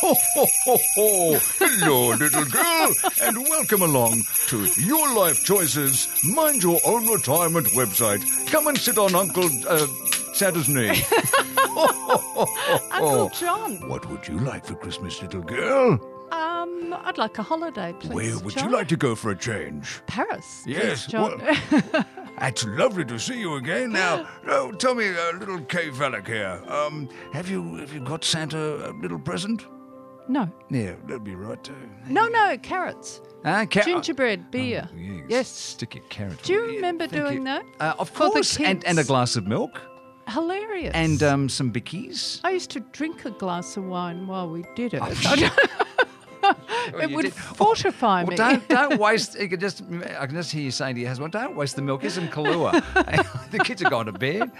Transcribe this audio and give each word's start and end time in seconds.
Ho, 0.00 0.14
ho, 0.34 0.46
ho, 0.64 0.76
ho. 0.94 1.38
Hello, 1.58 2.08
little 2.14 2.44
girl, 2.44 2.94
and 3.22 3.38
welcome 3.48 3.82
along 3.82 4.24
to 4.48 4.64
Your 4.80 5.14
Life 5.14 5.42
Choices 5.44 6.06
Mind 6.24 6.62
Your 6.62 6.78
Own 6.84 7.06
Retirement 7.06 7.68
website. 7.68 8.22
Come 8.48 8.66
and 8.66 8.78
sit 8.78 8.98
on 8.98 9.14
Uncle 9.14 9.48
uh, 9.66 9.86
Santa's 10.34 10.68
knee. 10.68 10.90
Ho, 11.58 12.46
Uncle. 12.92 13.28
John, 13.30 13.88
What 13.88 14.08
would 14.10 14.26
you 14.28 14.38
like 14.38 14.66
for 14.66 14.74
Christmas, 14.74 15.20
little 15.22 15.42
girl? 15.42 15.92
um, 16.32 16.94
I'd 17.04 17.16
like 17.18 17.38
a 17.38 17.42
holiday, 17.42 17.94
please. 17.98 18.12
Where 18.12 18.38
would 18.40 18.54
John. 18.54 18.64
you 18.70 18.76
like 18.76 18.88
to 18.88 18.96
go 18.96 19.14
for 19.14 19.30
a 19.30 19.36
change? 19.36 20.02
Paris. 20.06 20.62
Yes, 20.66 21.04
please, 21.06 21.12
John. 21.12 21.40
It's 22.42 22.64
lovely 22.66 23.04
to 23.06 23.18
see 23.18 23.38
you 23.40 23.54
again. 23.54 23.92
Now, 23.92 24.28
oh, 24.46 24.72
tell 24.72 24.94
me, 24.94 25.08
uh, 25.08 25.38
little 25.38 25.60
Kay 25.62 25.88
Fallick 25.90 26.26
here. 26.26 26.62
Um, 26.68 27.08
have 27.32 27.48
you 27.48 27.76
have 27.76 27.94
you 27.94 28.00
got 28.00 28.24
Santa 28.24 28.90
a 28.90 28.92
little 28.92 29.18
present? 29.18 29.64
No, 30.28 30.50
Yeah, 30.70 30.94
that'd 31.06 31.24
be 31.24 31.34
right. 31.34 31.62
too. 31.62 31.74
no, 32.08 32.26
no, 32.28 32.56
carrots, 32.58 33.20
ah, 33.44 33.64
ca- 33.70 33.82
gingerbread, 33.84 34.50
beer. 34.50 34.88
Oh, 34.92 34.96
yes. 34.96 35.24
Yes. 35.28 35.48
Stick 35.48 35.94
your 35.94 36.04
carrot. 36.04 36.42
Do 36.42 36.52
you 36.52 36.64
remember 36.66 37.06
thank 37.06 37.22
doing 37.22 37.38
you. 37.38 37.44
that? 37.44 37.64
Uh, 37.80 37.94
of 37.98 38.10
For 38.10 38.30
course, 38.30 38.58
and, 38.60 38.84
and 38.84 38.98
a 38.98 39.04
glass 39.04 39.36
of 39.36 39.46
milk 39.46 39.80
Hilarious. 40.28 40.92
and 40.94 41.22
um, 41.22 41.48
some 41.48 41.72
bickies. 41.72 42.40
I 42.44 42.50
used 42.50 42.70
to 42.70 42.80
drink 42.80 43.24
a 43.24 43.30
glass 43.30 43.76
of 43.76 43.84
wine 43.84 44.26
while 44.26 44.48
we 44.50 44.64
did 44.74 44.94
it. 44.94 45.02
it 47.00 47.10
would 47.10 47.22
did. 47.22 47.34
fortify 47.34 48.22
Well, 48.22 48.30
me. 48.30 48.36
don't 48.36 48.68
don't 48.80 48.98
waste. 49.00 49.38
You 49.38 49.48
can 49.48 49.58
just 49.60 49.82
I 50.18 50.26
can 50.26 50.34
just 50.36 50.52
hear 50.52 50.62
you 50.62 50.70
saying 50.70 50.94
to 50.96 51.00
your 51.00 51.08
husband, 51.10 51.32
"Don't 51.32 51.56
waste 51.56 51.74
the 51.76 51.82
milk. 51.82 52.02
Here's 52.02 52.14
some 52.14 52.28
Kahlua." 52.28 53.50
the 53.50 53.58
kids 53.58 53.82
are 53.82 53.90
going 53.90 54.06
to 54.06 54.12
bed. 54.12 54.50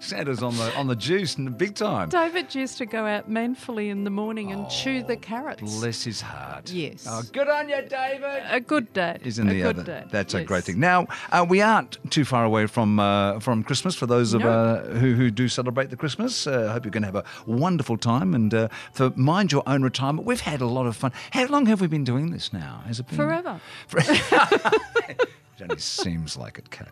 Santa's 0.00 0.42
on 0.42 0.56
the 0.56 0.74
on 0.76 0.86
the 0.86 0.96
juice 0.96 1.36
and 1.36 1.46
the 1.46 1.50
big 1.50 1.74
time. 1.74 2.08
David 2.08 2.54
used 2.54 2.78
to 2.78 2.86
go 2.86 3.06
out 3.06 3.28
manfully 3.28 3.88
in 3.90 4.04
the 4.04 4.10
morning 4.10 4.52
and 4.52 4.68
chew 4.70 5.02
the 5.02 5.16
carrots. 5.16 5.62
Bless 5.78 6.02
his 6.04 6.20
heart. 6.20 6.70
Yes. 6.70 7.06
Oh, 7.08 7.22
good 7.32 7.48
on 7.48 7.68
you, 7.68 7.82
David. 7.88 8.42
A 8.48 8.60
good 8.60 8.92
dad. 8.92 9.20
Isn't 9.24 9.48
a 9.48 9.52
the 9.52 9.60
good 9.62 9.78
other? 9.80 9.84
dad. 9.84 10.08
That's 10.10 10.34
a 10.34 10.44
great 10.44 10.64
thing. 10.64 10.80
Now 10.80 11.06
uh, 11.30 11.44
we 11.48 11.60
aren't 11.60 11.98
too 12.10 12.24
far 12.24 12.44
away 12.44 12.66
from 12.66 12.98
uh, 13.00 13.40
from 13.40 13.62
Christmas 13.64 13.94
for 13.94 14.06
those 14.06 14.34
of 14.34 14.42
No. 14.42 14.50
uh, 14.50 14.84
who 14.94 15.14
who 15.14 15.30
do 15.30 15.48
celebrate 15.48 15.90
the 15.90 15.96
Christmas. 15.96 16.46
Uh, 16.46 16.66
I 16.68 16.72
hope 16.72 16.84
you're 16.84 16.90
going 16.90 17.02
to 17.02 17.08
have 17.08 17.16
a 17.16 17.24
wonderful 17.46 17.96
time. 17.96 18.34
And 18.34 18.52
uh, 18.54 18.68
for 18.92 19.10
mind 19.16 19.52
your 19.52 19.62
own 19.66 19.82
retirement, 19.82 20.26
we've 20.26 20.40
had 20.40 20.60
a 20.60 20.66
lot 20.66 20.86
of 20.86 20.96
fun. 20.96 21.12
How 21.32 21.46
long 21.46 21.66
have 21.66 21.80
we 21.80 21.86
been 21.86 22.04
doing 22.04 22.30
this 22.30 22.52
now? 22.52 22.82
Has 22.86 23.00
it 23.00 23.06
been 23.08 23.16
Forever. 23.16 23.60
it 23.96 25.62
only 25.62 25.78
seems 25.78 26.36
like 26.36 26.58
it, 26.58 26.70
Kay. 26.70 26.84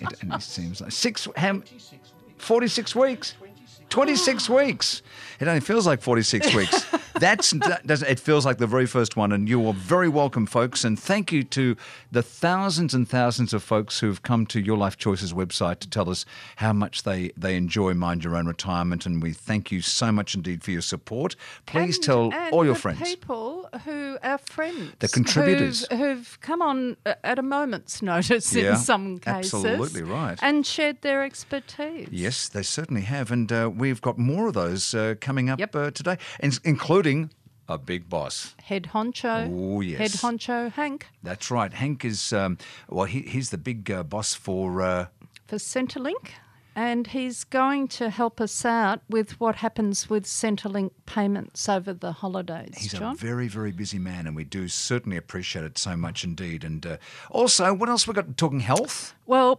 It 0.00 0.24
only 0.24 0.40
seems 0.40 0.80
like 0.80 0.92
six. 0.92 1.28
How, 1.36 1.60
Forty-six 2.38 2.94
weeks. 2.94 3.34
Twenty-six 3.88 4.48
weeks. 4.48 5.02
It 5.40 5.48
only 5.48 5.60
feels 5.60 5.86
like 5.86 6.00
forty-six 6.00 6.54
weeks. 6.54 6.86
That's 7.14 7.50
that 7.50 7.86
doesn't. 7.86 8.08
It 8.08 8.20
feels 8.20 8.44
like 8.46 8.58
the 8.58 8.66
very 8.66 8.86
first 8.86 9.16
one, 9.16 9.32
and 9.32 9.48
you 9.48 9.66
are 9.66 9.72
very 9.72 10.08
welcome, 10.08 10.46
folks. 10.46 10.84
And 10.84 10.98
thank 10.98 11.32
you 11.32 11.42
to 11.44 11.76
the 12.12 12.22
thousands 12.22 12.94
and 12.94 13.08
thousands 13.08 13.52
of 13.52 13.62
folks 13.62 14.00
who've 14.00 14.22
come 14.22 14.46
to 14.46 14.60
Your 14.60 14.76
Life 14.76 14.96
Choices 14.96 15.32
website 15.32 15.80
to 15.80 15.90
tell 15.90 16.08
us 16.10 16.24
how 16.56 16.72
much 16.72 17.02
they 17.02 17.30
they 17.36 17.56
enjoy 17.56 17.94
Mind 17.94 18.24
Your 18.24 18.36
Own 18.36 18.46
Retirement, 18.46 19.06
and 19.06 19.22
we 19.22 19.32
thank 19.32 19.72
you 19.72 19.80
so 19.80 20.12
much 20.12 20.34
indeed 20.34 20.62
for 20.62 20.70
your 20.70 20.82
support. 20.82 21.34
Please 21.66 21.96
And- 21.96 22.04
tell 22.04 22.32
and 22.34 22.52
all 22.52 22.64
your 22.64 22.74
the 22.74 22.80
friends. 22.80 23.00
people 23.02 23.68
who 23.84 24.18
are 24.22 24.38
friends, 24.38 24.92
The 24.98 25.08
contributors. 25.08 25.86
who've, 25.90 25.98
who've 25.98 26.38
come 26.40 26.62
on 26.62 26.96
at 27.24 27.38
a 27.38 27.42
moment's 27.42 28.02
notice 28.02 28.52
Yeah, 28.54 28.70
in 28.72 28.76
some 28.76 29.18
cases, 29.18 29.54
absolutely 29.54 30.02
right. 30.02 30.38
and 30.42 30.64
shared 30.66 31.02
their 31.02 31.24
expertise. 31.24 32.08
Yes, 32.10 32.48
they 32.48 32.62
certainly 32.62 33.02
have, 33.02 33.30
and 33.30 33.50
uh, 33.52 33.70
we've 33.74 34.00
got 34.00 34.18
more 34.18 34.48
of 34.48 34.54
those 34.54 34.94
uh, 34.94 35.14
coming 35.20 35.50
up 35.50 35.58
Yep. 35.58 35.76
uh, 35.76 35.90
today, 35.90 36.18
in- 36.40 36.52
including 36.64 36.97
a 37.68 37.78
big 37.78 38.08
boss. 38.08 38.54
Head 38.62 38.90
honcho. 38.94 39.48
Oh, 39.52 39.80
yes. 39.80 39.98
Head 39.98 40.10
honcho 40.12 40.72
Hank 40.72 41.06
That's 41.22 41.50
right. 41.50 41.72
Hank 41.72 42.04
is 42.04 42.32
um, 42.32 42.58
well. 42.88 43.04
He, 43.04 43.22
he's 43.22 43.50
the 43.50 43.58
big 43.58 43.90
uh, 43.90 44.02
boss 44.02 44.34
for. 44.34 44.82
Uh, 44.82 45.06
for 45.46 45.56
Centrelink. 45.56 46.30
And 46.74 47.08
he's 47.08 47.42
going 47.42 47.88
to 47.88 48.08
help 48.08 48.40
us 48.40 48.64
out 48.64 49.00
with 49.10 49.40
what 49.40 49.56
happens 49.56 50.08
with 50.08 50.26
Centrelink 50.26 50.92
payments 51.06 51.68
over 51.68 51.92
the 51.92 52.12
holidays, 52.12 52.74
he's 52.76 52.92
John. 52.92 53.14
a 53.14 53.16
very, 53.16 53.48
very 53.48 53.72
busy 53.72 53.98
man, 53.98 54.28
and 54.28 54.36
we 54.36 54.44
do 54.44 54.68
certainly 54.68 55.16
appreciate 55.16 55.64
it 55.64 55.76
so 55.76 55.96
much 55.96 56.22
indeed. 56.22 56.62
And 56.62 56.86
uh, 56.86 56.96
also, 57.32 57.74
what 57.74 57.88
else 57.88 58.06
we 58.06 58.14
got? 58.14 58.36
Talking 58.36 58.60
health, 58.60 59.12
well, 59.26 59.56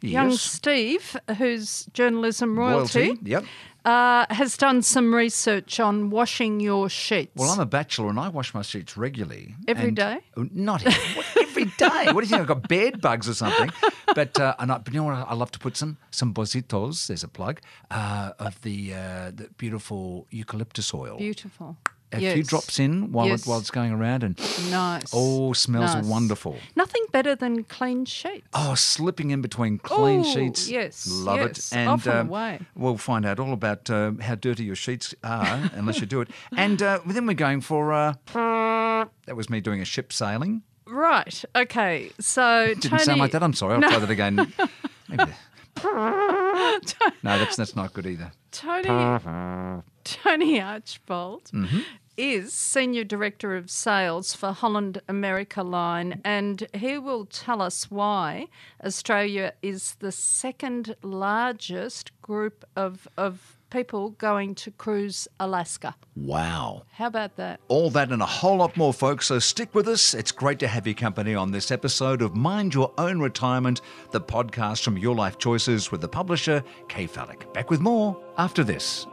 Perko, 0.00 0.10
young 0.12 0.32
Steve, 0.32 1.16
who's 1.38 1.86
journalism 1.92 2.58
royalty, 2.58 3.18
Yep. 3.22 3.44
uh, 3.84 4.26
has 4.30 4.56
done 4.56 4.82
some 4.82 5.14
research 5.14 5.78
on 5.80 6.10
washing 6.10 6.60
your 6.60 6.88
sheets. 6.88 7.32
Well, 7.36 7.50
I'm 7.50 7.60
a 7.60 7.66
bachelor, 7.66 8.08
and 8.08 8.18
I 8.18 8.28
wash 8.28 8.54
my 8.54 8.62
sheets 8.62 8.96
regularly. 8.96 9.54
Every 9.68 9.90
day? 9.90 10.20
Oh, 10.36 10.46
Not 10.52 10.82
what, 10.82 11.26
every 11.38 11.64
day. 11.66 12.12
What 12.12 12.16
do 12.16 12.20
you 12.20 12.26
think? 12.26 12.40
I've 12.42 12.46
got 12.46 12.68
bed 12.68 13.00
bugs 13.00 13.28
or 13.28 13.34
something. 13.34 13.70
But 14.14 14.38
uh, 14.40 14.54
and 14.58 14.72
I, 14.72 14.78
but 14.78 14.92
you 14.92 15.00
know 15.00 15.04
what? 15.06 15.14
I 15.28 15.34
love 15.34 15.50
to 15.52 15.58
put 15.58 15.76
some 15.76 15.96
some 16.10 16.32
Bosisto's. 16.34 17.06
There's 17.06 17.22
a 17.24 17.28
plug 17.28 17.60
uh, 17.90 18.32
of 18.38 18.60
the 18.62 18.94
uh, 18.94 19.30
the 19.34 19.48
beautiful 19.56 20.26
eucalyptus 20.30 20.92
oil. 20.94 21.16
Beautiful. 21.18 21.76
A 22.12 22.20
yes. 22.20 22.34
few 22.34 22.42
drops 22.42 22.78
in 22.80 23.12
while 23.12 23.26
Yes. 23.28 23.42
it, 23.42 23.48
while 23.48 23.58
it's 23.60 23.70
going 23.70 23.92
around, 23.92 24.24
and 24.24 24.38
Nice. 24.70 25.04
oh, 25.12 25.52
smells 25.52 25.94
Nice. 25.94 26.04
wonderful. 26.04 26.56
Nothing 26.74 27.04
better 27.12 27.34
than 27.36 27.64
clean 27.64 28.04
sheets. 28.04 28.46
Oh, 28.52 28.74
slipping 28.74 29.30
in 29.30 29.40
between 29.42 29.78
clean 29.78 30.20
Ooh, 30.20 30.24
sheets. 30.32 30.68
yes, 30.68 31.06
Love 31.08 31.36
yes. 31.38 31.72
it. 31.72 31.76
And 31.76 31.88
Off 31.88 32.06
and 32.06 32.28
away. 32.28 32.60
we'll 32.74 32.96
find 32.98 33.24
out 33.24 33.38
all 33.38 33.52
about 33.52 33.88
uh, 33.90 34.12
how 34.20 34.34
dirty 34.34 34.64
your 34.64 34.74
sheets 34.76 35.14
are, 35.22 35.70
unless 35.74 36.00
you 36.00 36.06
do 36.06 36.20
it. 36.20 36.28
And 36.56 36.82
uh, 36.82 36.98
then 37.06 37.26
we're 37.26 37.34
going 37.34 37.60
for. 37.60 37.92
Uh, 37.92 38.14
that 39.26 39.36
was 39.36 39.48
me 39.48 39.60
doing 39.60 39.80
a 39.80 39.84
ship 39.84 40.12
sailing. 40.12 40.62
Right. 40.86 41.44
Okay. 41.54 42.10
So 42.18 42.66
Didn't 42.74 42.82
Tony, 42.90 43.02
sound 43.04 43.20
like 43.20 43.30
that. 43.32 43.42
I'm 43.44 43.54
sorry. 43.54 43.74
I'll 43.74 43.82
try 43.88 43.98
that 44.00 44.10
again. 44.10 44.52
Maybe. 45.08 45.30
no, 45.84 46.90
that's 47.22 47.56
that's 47.56 47.76
not 47.76 47.92
good 47.92 48.06
either. 48.06 48.32
Tony, 48.50 48.88
Tony 50.04 50.60
Archbold 50.60 51.44
Mm-hmm. 51.52 51.80
Is 52.16 52.52
Senior 52.52 53.04
Director 53.04 53.56
of 53.56 53.70
Sales 53.70 54.34
for 54.34 54.52
Holland 54.52 55.00
America 55.08 55.62
Line, 55.62 56.20
and 56.24 56.66
he 56.74 56.98
will 56.98 57.26
tell 57.26 57.62
us 57.62 57.90
why 57.90 58.46
Australia 58.84 59.52
is 59.62 59.96
the 60.00 60.12
second 60.12 60.96
largest 61.02 62.10
group 62.22 62.64
of, 62.76 63.08
of 63.16 63.56
people 63.70 64.10
going 64.10 64.54
to 64.56 64.70
cruise 64.72 65.28
Alaska. 65.38 65.94
Wow. 66.16 66.82
How 66.92 67.06
about 67.06 67.36
that? 67.36 67.60
All 67.68 67.90
that 67.90 68.10
and 68.10 68.22
a 68.22 68.26
whole 68.26 68.56
lot 68.56 68.76
more, 68.76 68.92
folks. 68.92 69.26
So 69.26 69.38
stick 69.38 69.74
with 69.74 69.88
us. 69.88 70.12
It's 70.12 70.32
great 70.32 70.58
to 70.58 70.68
have 70.68 70.86
your 70.86 70.94
company 70.94 71.34
on 71.34 71.52
this 71.52 71.70
episode 71.70 72.20
of 72.22 72.36
Mind 72.36 72.74
Your 72.74 72.92
Own 72.98 73.20
Retirement, 73.20 73.80
the 74.10 74.20
podcast 74.20 74.82
from 74.82 74.98
Your 74.98 75.14
Life 75.14 75.38
Choices 75.38 75.90
with 75.90 76.00
the 76.00 76.08
publisher, 76.08 76.62
Kay 76.88 77.06
Fallick. 77.06 77.52
Back 77.52 77.70
with 77.70 77.80
more 77.80 78.20
after 78.36 78.64
this. 78.64 79.06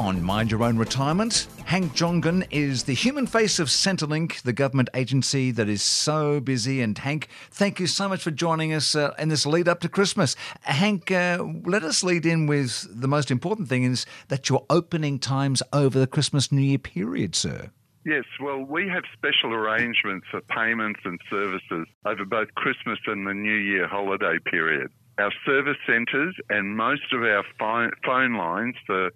On 0.00 0.22
Mind 0.22 0.50
Your 0.50 0.62
Own 0.62 0.78
Retirement, 0.78 1.46
Hank 1.66 1.92
Jongen 1.92 2.46
is 2.50 2.84
the 2.84 2.94
human 2.94 3.26
face 3.26 3.58
of 3.58 3.68
Centrelink, 3.68 4.40
the 4.40 4.52
government 4.54 4.88
agency 4.94 5.50
that 5.50 5.68
is 5.68 5.82
so 5.82 6.40
busy. 6.40 6.80
And 6.80 6.96
Hank, 6.96 7.28
thank 7.50 7.78
you 7.78 7.86
so 7.86 8.08
much 8.08 8.22
for 8.22 8.30
joining 8.30 8.72
us 8.72 8.94
uh, 8.94 9.12
in 9.18 9.28
this 9.28 9.44
lead 9.44 9.68
up 9.68 9.80
to 9.80 9.90
Christmas. 9.90 10.36
Hank, 10.62 11.10
uh, 11.10 11.44
let 11.66 11.82
us 11.82 12.02
lead 12.02 12.24
in 12.24 12.46
with 12.46 12.86
the 12.90 13.08
most 13.08 13.30
important 13.30 13.68
thing 13.68 13.84
is 13.84 14.06
that 14.28 14.48
your 14.48 14.64
opening 14.70 15.18
times 15.18 15.62
over 15.70 15.98
the 15.98 16.06
Christmas 16.06 16.50
New 16.50 16.62
Year 16.62 16.78
period, 16.78 17.34
sir. 17.34 17.70
Yes, 18.06 18.24
well, 18.40 18.64
we 18.64 18.88
have 18.88 19.02
special 19.12 19.52
arrangements 19.52 20.26
for 20.30 20.40
payments 20.40 21.00
and 21.04 21.20
services 21.28 21.86
over 22.06 22.24
both 22.24 22.54
Christmas 22.54 22.98
and 23.06 23.26
the 23.26 23.34
New 23.34 23.58
Year 23.58 23.86
holiday 23.86 24.38
period. 24.50 24.90
Our 25.18 25.32
service 25.44 25.76
centres 25.86 26.34
and 26.48 26.74
most 26.74 27.12
of 27.12 27.22
our 27.22 27.44
phone 27.58 28.34
lines 28.38 28.76
for 28.86 29.10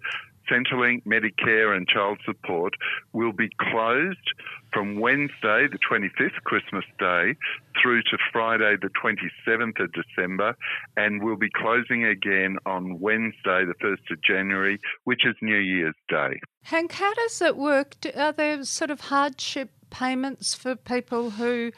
Centrelink, 0.49 1.03
Medicare, 1.05 1.75
and 1.75 1.87
child 1.87 2.19
support 2.25 2.73
will 3.13 3.31
be 3.31 3.49
closed 3.59 4.33
from 4.71 4.99
Wednesday, 4.99 5.67
the 5.71 5.79
25th, 5.89 6.35
Christmas 6.43 6.83
Day, 6.99 7.35
through 7.81 8.01
to 8.03 8.17
Friday, 8.31 8.75
the 8.81 8.89
27th 8.89 9.79
of 9.79 9.91
December, 9.93 10.55
and 10.97 11.23
we'll 11.23 11.37
be 11.37 11.49
closing 11.49 12.03
again 12.03 12.57
on 12.65 12.99
Wednesday, 12.99 13.63
the 13.65 13.75
1st 13.81 14.11
of 14.11 14.21
January, 14.21 14.79
which 15.05 15.25
is 15.25 15.35
New 15.41 15.57
Year's 15.57 15.95
Day. 16.09 16.39
Hank, 16.63 16.93
how 16.93 17.13
does 17.13 17.41
it 17.41 17.55
work? 17.55 17.95
Are 18.15 18.33
there 18.33 18.63
sort 18.65 18.91
of 18.91 19.01
hardship 19.01 19.69
payments 19.89 20.53
for 20.53 20.75
people 20.75 21.31
who 21.31 21.71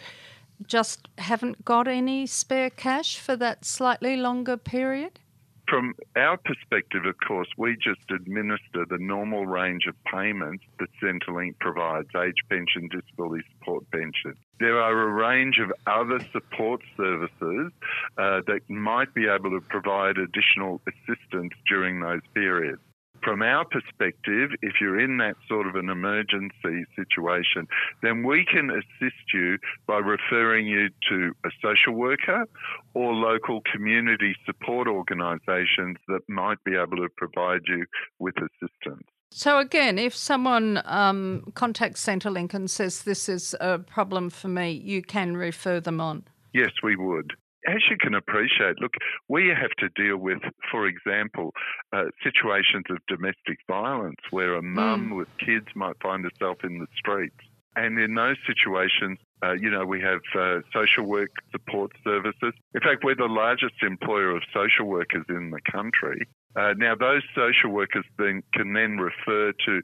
just 0.65 1.07
haven't 1.19 1.63
got 1.63 1.87
any 1.87 2.25
spare 2.25 2.69
cash 2.69 3.19
for 3.19 3.35
that 3.35 3.63
slightly 3.63 4.17
longer 4.17 4.57
period? 4.57 5.19
From 5.67 5.95
our 6.15 6.37
perspective, 6.37 7.05
of 7.05 7.15
course, 7.27 7.49
we 7.57 7.75
just 7.75 8.09
administer 8.09 8.85
the 8.89 8.97
normal 8.99 9.45
range 9.45 9.85
of 9.85 9.95
payments 10.05 10.63
that 10.79 10.87
Centrelink 11.03 11.59
provides 11.59 12.07
age 12.15 12.37
pension, 12.49 12.87
disability 12.89 13.43
support 13.59 13.83
pension. 13.91 14.35
There 14.61 14.79
are 14.79 15.01
a 15.01 15.11
range 15.11 15.59
of 15.59 15.73
other 15.85 16.19
support 16.31 16.81
services 16.95 17.73
uh, 18.17 18.41
that 18.47 18.61
might 18.69 19.13
be 19.13 19.27
able 19.27 19.51
to 19.51 19.61
provide 19.61 20.17
additional 20.17 20.79
assistance 20.87 21.53
during 21.67 21.99
those 21.99 22.21
periods 22.33 22.81
from 23.23 23.41
our 23.41 23.65
perspective, 23.65 24.51
if 24.61 24.75
you're 24.81 24.99
in 24.99 25.17
that 25.17 25.35
sort 25.47 25.67
of 25.67 25.75
an 25.75 25.89
emergency 25.89 26.85
situation, 26.95 27.67
then 28.01 28.23
we 28.23 28.45
can 28.45 28.69
assist 28.69 29.33
you 29.33 29.57
by 29.87 29.97
referring 29.97 30.67
you 30.67 30.89
to 31.09 31.33
a 31.45 31.49
social 31.61 31.93
worker 31.93 32.45
or 32.93 33.13
local 33.13 33.61
community 33.73 34.35
support 34.45 34.87
organisations 34.87 35.97
that 36.07 36.21
might 36.27 36.63
be 36.63 36.75
able 36.75 36.97
to 36.97 37.09
provide 37.17 37.61
you 37.67 37.85
with 38.19 38.35
assistance. 38.37 39.03
So, 39.31 39.59
again, 39.59 39.99
if 39.99 40.15
someone 40.15 40.81
um, 40.85 41.51
contacts 41.53 42.03
Centrelink 42.05 42.53
and 42.53 42.71
says 42.71 43.03
this 43.03 43.27
is 43.27 43.55
a 43.59 43.77
problem 43.77 44.29
for 44.29 44.47
me, 44.47 44.71
you 44.71 45.01
can 45.01 45.35
refer 45.35 45.81
them 45.81 45.99
on? 45.99 46.23
Yes, 46.53 46.71
we 46.81 46.95
would 46.95 47.33
as 47.67 47.81
you 47.89 47.97
can 47.97 48.15
appreciate, 48.15 48.79
look, 48.79 48.93
we 49.27 49.49
have 49.49 49.71
to 49.79 49.89
deal 50.01 50.17
with, 50.17 50.39
for 50.71 50.87
example, 50.87 51.53
uh, 51.93 52.05
situations 52.23 52.85
of 52.89 52.97
domestic 53.07 53.59
violence 53.67 54.21
where 54.31 54.55
a 54.55 54.61
mum 54.61 55.09
mm. 55.09 55.17
with 55.17 55.27
kids 55.45 55.67
might 55.75 55.95
find 56.01 56.23
herself 56.23 56.57
in 56.63 56.79
the 56.79 56.87
streets. 56.97 57.35
And 57.75 57.99
in 57.99 58.15
those 58.15 58.37
situations, 58.47 59.19
uh, 59.43 59.53
you 59.53 59.69
know, 59.69 59.85
we 59.85 60.01
have 60.01 60.21
uh, 60.35 60.61
social 60.73 61.05
work 61.05 61.29
support 61.51 61.91
services. 62.03 62.53
In 62.73 62.81
fact, 62.81 63.03
we're 63.03 63.15
the 63.15 63.25
largest 63.25 63.75
employer 63.83 64.35
of 64.35 64.41
social 64.51 64.87
workers 64.87 65.25
in 65.29 65.51
the 65.51 65.61
country. 65.71 66.27
Uh, 66.57 66.73
now, 66.75 66.95
those 66.95 67.21
social 67.35 67.69
workers 67.69 68.05
then 68.17 68.41
can 68.53 68.73
then 68.73 68.97
refer 68.97 69.53
to 69.65 69.81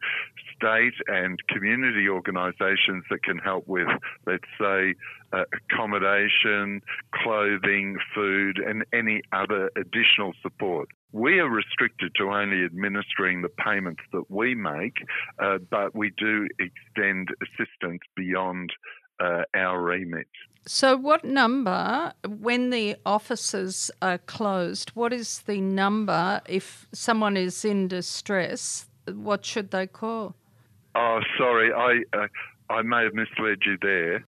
state 0.55 0.95
and 1.07 1.39
community 1.47 2.09
organisations 2.09 3.03
that 3.09 3.21
can 3.23 3.37
help 3.37 3.67
with, 3.67 3.87
let's 4.25 4.43
say, 4.59 4.95
uh, 5.33 5.43
accommodation, 5.53 6.81
clothing, 7.13 7.97
food, 8.15 8.57
and 8.57 8.83
any 8.91 9.21
other 9.31 9.69
additional 9.77 10.33
support. 10.41 10.89
We 11.11 11.39
are 11.39 11.49
restricted 11.49 12.13
to 12.17 12.31
only 12.31 12.65
administering 12.65 13.43
the 13.43 13.49
payments 13.49 14.01
that 14.11 14.29
we 14.29 14.55
make, 14.55 14.97
uh, 15.37 15.59
but 15.69 15.93
we 15.93 16.11
do 16.17 16.47
extend 16.59 17.29
assistance 17.41 18.01
beyond 18.15 18.71
uh, 19.19 19.43
our 19.55 19.79
remit. 19.79 20.27
So, 20.65 20.95
what 20.95 21.25
number, 21.25 22.13
when 22.25 22.69
the 22.69 22.95
offices 23.05 23.91
are 24.01 24.17
closed, 24.17 24.91
what 24.91 25.11
is 25.11 25.39
the 25.39 25.59
number 25.59 26.41
if 26.47 26.87
someone 26.93 27.35
is 27.35 27.65
in 27.65 27.89
distress? 27.89 28.87
What 29.05 29.43
should 29.43 29.71
they 29.71 29.87
call? 29.87 30.35
Oh, 30.95 31.19
sorry, 31.37 31.73
I 31.73 32.17
uh, 32.17 32.27
I 32.69 32.81
may 32.81 33.03
have 33.03 33.13
misled 33.13 33.59
you 33.65 33.77
there. 33.81 34.25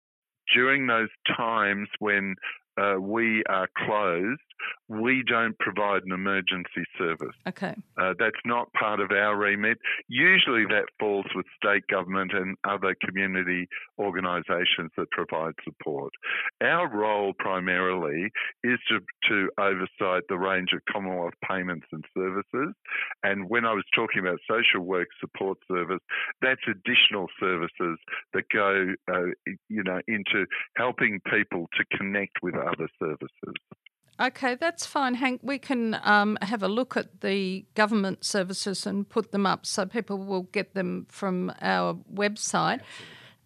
During 0.54 0.86
those 0.86 1.10
times 1.36 1.88
when 1.98 2.36
uh, 2.80 2.96
we 3.00 3.44
are 3.50 3.68
closed, 3.86 4.42
we 4.88 5.24
don't 5.28 5.58
provide 5.60 6.04
an 6.04 6.12
emergency 6.12 6.84
service. 6.98 7.36
Okay. 7.48 7.76
Uh, 7.98 8.14
that's 8.18 8.40
not 8.46 8.72
part 8.74 9.00
of 9.00 9.12
our 9.12 9.36
remit. 9.38 9.78
Usually 10.08 10.66
that 10.66 10.86
falls 11.00 11.26
with 11.36 11.46
state 11.56 11.84
government 11.88 12.32
and 12.34 12.58
other 12.68 12.96
community 13.06 13.68
organisations 13.98 14.92
that 14.98 15.10
provide 15.12 15.54
support. 15.64 16.14
Our 16.62 16.90
role 16.90 17.34
primarily 17.38 18.32
is 18.64 18.80
to, 18.90 19.00
to 19.30 19.50
oversight 19.58 20.24
the 20.30 20.38
range 20.38 20.70
of 20.74 20.82
Commonwealth 20.92 21.34
payments 21.48 21.88
and 21.92 22.04
services. 22.16 22.74
And 23.24 23.50
when 23.50 23.66
I 23.66 23.74
was 23.74 23.86
talking 23.96 24.20
about 24.20 24.40
social 24.50 24.86
work 24.86 25.08
support 25.20 25.58
service, 25.68 26.00
that's 26.42 26.62
additional 26.68 27.28
services 27.40 27.98
that 28.34 28.44
go, 28.54 28.94
uh, 29.12 29.54
you 29.70 29.84
know, 29.84 30.00
into 30.08 30.46
helping 30.76 31.20
people 31.32 31.68
to 31.78 31.98
connect 31.98 32.42
with 32.42 32.56
other 32.56 32.90
services. 33.00 33.56
Okay, 34.22 34.56
that's 34.56 34.86
fine, 34.86 35.16
Hank. 35.16 35.40
We 35.44 35.58
can 35.58 35.98
um, 36.04 36.38
have 36.42 36.62
a 36.62 36.68
look 36.68 36.98
at 36.98 37.22
the 37.22 37.66
government 37.74 38.26
services 38.26 38.86
and 38.86 39.08
put 39.08 39.32
them 39.32 39.46
up 39.46 39.66
so 39.66 39.86
people 39.86 40.18
will 40.18 40.44
get 40.44 40.74
them 40.74 41.06
from 41.10 41.54
our 41.62 41.94
website. 42.14 42.82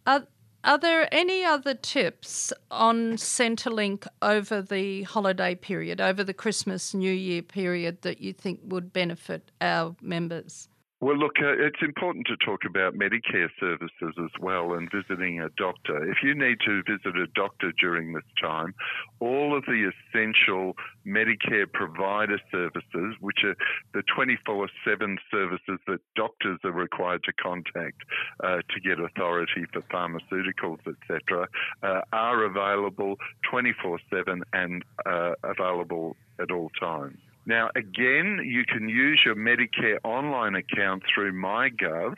Are, 0.08 0.26
are 0.64 0.80
there 0.80 1.08
any 1.14 1.46
other 1.46 1.76
tips 1.76 2.52
on 2.72 3.18
Centrelink 3.18 4.08
over 4.24 4.64
the 4.64 5.04
holiday 5.04 5.54
period, 5.54 6.02
over 6.02 6.24
the 6.24 6.34
Christmas 6.34 6.96
New 6.96 7.14
Year 7.14 7.44
period, 7.44 8.02
that 8.02 8.20
you 8.20 8.34
think 8.34 8.62
would 8.64 8.92
benefit 8.92 9.52
our 9.62 9.96
members? 10.02 10.70
Well, 11.04 11.18
look, 11.18 11.34
uh, 11.42 11.52
it's 11.60 11.82
important 11.82 12.28
to 12.28 12.38
talk 12.38 12.62
about 12.66 12.94
Medicare 12.94 13.50
services 13.60 14.16
as 14.18 14.32
well 14.40 14.72
and 14.72 14.90
visiting 14.90 15.42
a 15.42 15.50
doctor. 15.58 16.10
If 16.10 16.20
you 16.24 16.34
need 16.34 16.60
to 16.66 16.82
visit 16.88 17.18
a 17.18 17.28
doctor 17.36 17.74
during 17.78 18.14
this 18.14 18.24
time, 18.42 18.74
all 19.20 19.54
of 19.54 19.66
the 19.66 19.92
essential 19.92 20.78
Medicare 21.06 21.70
provider 21.70 22.40
services, 22.50 23.18
which 23.20 23.40
are 23.44 23.58
the 23.94 24.04
24 24.16 24.70
7 24.88 25.18
services 25.30 25.78
that 25.88 26.00
doctors 26.16 26.60
are 26.64 26.72
required 26.72 27.26
to 27.26 27.34
contact 27.34 27.98
uh, 28.42 28.60
to 28.70 28.80
get 28.82 28.98
authority 28.98 29.66
for 29.74 29.82
pharmaceuticals, 29.82 30.80
etc., 30.88 31.50
uh, 31.84 32.00
are 32.14 32.46
available 32.46 33.18
24 33.52 34.00
7 34.10 34.42
and 34.54 34.86
uh, 35.06 35.34
available 35.44 36.16
at 36.40 36.50
all 36.50 36.70
times. 36.80 37.20
Now, 37.46 37.70
again, 37.76 38.40
you 38.44 38.64
can 38.66 38.88
use 38.88 39.22
your 39.26 39.36
Medicare 39.36 39.98
online 40.04 40.56
account 40.56 41.04
through 41.14 41.34
MyGov 41.34 42.16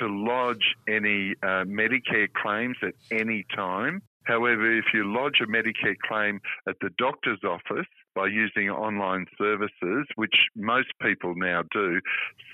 to 0.00 0.06
lodge 0.08 0.74
any 0.88 1.34
uh, 1.42 1.64
Medicare 1.64 2.32
claims 2.32 2.76
at 2.82 2.94
any 3.10 3.46
time. 3.54 4.02
However, 4.24 4.76
if 4.76 4.86
you 4.92 5.04
lodge 5.04 5.40
a 5.42 5.46
Medicare 5.46 5.98
claim 5.98 6.40
at 6.66 6.76
the 6.80 6.90
doctor's 6.98 7.40
office 7.44 7.86
by 8.14 8.26
using 8.26 8.70
online 8.70 9.26
services, 9.36 10.06
which 10.16 10.34
most 10.56 10.88
people 11.00 11.34
now 11.36 11.62
do, 11.72 12.00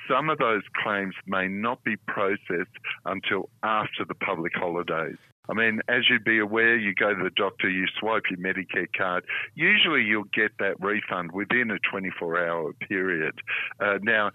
some 0.08 0.28
of 0.28 0.38
those 0.38 0.62
claims 0.82 1.14
may 1.26 1.46
not 1.48 1.82
be 1.84 1.96
processed 2.08 2.76
until 3.04 3.48
after 3.62 4.04
the 4.06 4.16
public 4.16 4.52
holidays. 4.54 5.16
I 5.50 5.54
mean, 5.54 5.80
as 5.88 6.08
you'd 6.08 6.24
be 6.24 6.38
aware, 6.38 6.76
you 6.76 6.94
go 6.94 7.12
to 7.14 7.22
the 7.22 7.30
doctor, 7.30 7.68
you 7.68 7.86
swipe 7.98 8.24
your 8.30 8.38
Medicare 8.38 8.86
card. 8.96 9.24
Usually, 9.54 10.02
you'll 10.02 10.24
get 10.32 10.52
that 10.58 10.80
refund 10.80 11.32
within 11.32 11.70
a 11.70 11.78
24 11.90 12.46
hour 12.46 12.72
period. 12.88 13.34
Uh, 13.80 13.98
now, 14.02 14.30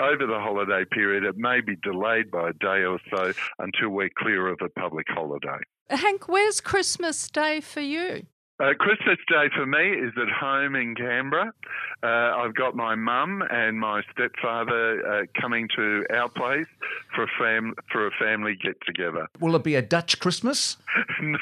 over 0.00 0.26
the 0.26 0.38
holiday 0.38 0.84
period, 0.84 1.24
it 1.24 1.36
may 1.36 1.60
be 1.60 1.76
delayed 1.76 2.30
by 2.30 2.50
a 2.50 2.52
day 2.52 2.84
or 2.84 2.98
so 3.10 3.32
until 3.58 3.88
we're 3.88 4.10
clear 4.16 4.48
of 4.48 4.58
a 4.62 4.68
public 4.68 5.06
holiday. 5.08 5.58
Hank, 5.88 6.28
where's 6.28 6.60
Christmas 6.60 7.28
Day 7.30 7.60
for 7.60 7.80
you? 7.80 8.26
Uh, 8.60 8.74
Christmas 8.74 9.16
Day 9.26 9.48
for 9.56 9.64
me 9.64 9.88
is 9.92 10.12
at 10.20 10.28
home 10.28 10.74
in 10.74 10.94
Canberra. 10.94 11.54
Uh, 12.02 12.06
I've 12.06 12.54
got 12.54 12.76
my 12.76 12.94
mum 12.94 13.42
and 13.50 13.80
my 13.80 14.02
stepfather 14.12 15.06
uh, 15.06 15.40
coming 15.40 15.66
to 15.76 16.04
our 16.12 16.28
place 16.28 16.66
for 17.14 17.24
a 17.24 17.28
fam 17.38 17.74
for 17.90 18.06
a 18.06 18.10
family 18.10 18.58
get 18.62 18.76
together. 18.84 19.28
Will 19.40 19.56
it 19.56 19.64
be 19.64 19.76
a 19.76 19.82
Dutch 19.82 20.20
Christmas? 20.20 20.76
no, 21.22 21.38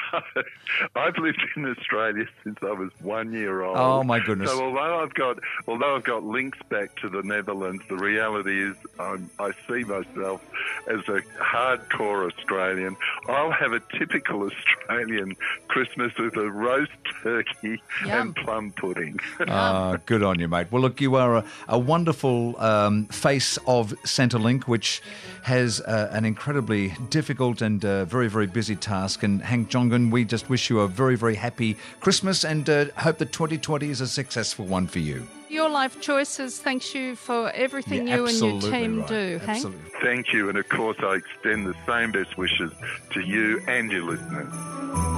I've 0.95 1.17
lived 1.17 1.41
in 1.57 1.65
Australia 1.65 2.25
since 2.43 2.57
I 2.61 2.71
was 2.71 2.89
one 3.01 3.33
year 3.33 3.63
old. 3.63 3.77
Oh 3.77 4.03
my 4.03 4.19
goodness! 4.19 4.51
So 4.51 4.63
although 4.63 4.99
I've 5.01 5.13
got 5.13 5.39
although 5.67 5.97
I've 5.97 6.05
got 6.05 6.23
links 6.23 6.59
back 6.69 6.95
to 6.97 7.09
the 7.09 7.23
Netherlands, 7.23 7.83
the 7.89 7.97
reality 7.97 8.63
is 8.63 8.75
I'm, 8.97 9.29
I 9.39 9.51
see 9.67 9.83
myself 9.83 10.41
as 10.87 10.99
a 11.09 11.21
hardcore 11.37 12.31
Australian. 12.31 12.95
I'll 13.27 13.51
have 13.51 13.73
a 13.73 13.81
typical 13.97 14.43
Australian 14.43 15.35
Christmas 15.67 16.13
with 16.17 16.37
a 16.37 16.49
roast 16.49 16.91
turkey 17.23 17.81
Yum. 18.05 18.11
and 18.11 18.35
plum 18.35 18.71
pudding. 18.71 19.19
uh, 19.47 19.97
good 20.05 20.23
on 20.23 20.39
you, 20.39 20.47
mate. 20.47 20.71
Well, 20.71 20.81
look, 20.81 21.01
you 21.01 21.15
are 21.15 21.37
a, 21.37 21.45
a 21.67 21.79
wonderful 21.79 22.59
um, 22.59 23.05
face 23.07 23.57
of 23.67 23.93
Centrelink, 24.03 24.63
which 24.63 25.01
has 25.43 25.81
uh, 25.81 26.09
an 26.11 26.25
incredibly 26.25 26.93
difficult 27.09 27.61
and 27.61 27.83
uh, 27.83 28.05
very, 28.05 28.29
very 28.29 28.47
busy 28.47 28.75
task. 28.75 29.23
And 29.23 29.41
Hank 29.41 29.69
Jongen, 29.69 30.11
we 30.11 30.25
just 30.25 30.49
wish 30.49 30.69
you 30.69 30.81
a 30.81 30.87
very, 30.87 31.15
very 31.15 31.35
happy 31.35 31.77
Christmas 31.99 32.43
and 32.43 32.69
uh, 32.69 32.85
hope 32.97 33.17
that 33.19 33.31
2020 33.31 33.89
is 33.89 34.01
a 34.01 34.07
successful 34.07 34.65
one 34.65 34.87
for 34.87 34.99
you. 34.99 35.27
Your 35.49 35.67
Life 35.67 35.99
Choices 35.99 36.59
thanks 36.59 36.93
you 36.93 37.15
for 37.15 37.49
everything 37.51 38.07
You're 38.07 38.17
you 38.17 38.27
and 38.27 38.37
your 38.37 38.71
team 38.71 38.99
right. 38.99 39.07
do, 39.07 39.39
Hank. 39.43 39.75
Thank 40.01 40.31
you, 40.31 40.47
and 40.47 40.57
of 40.59 40.69
course, 40.69 40.97
I 41.01 41.15
extend 41.15 41.65
the 41.65 41.75
same 41.87 42.11
best 42.11 42.37
wishes 42.37 42.71
to 43.13 43.21
you 43.21 43.59
and 43.67 43.91
your 43.91 44.03
listeners. 44.03 45.08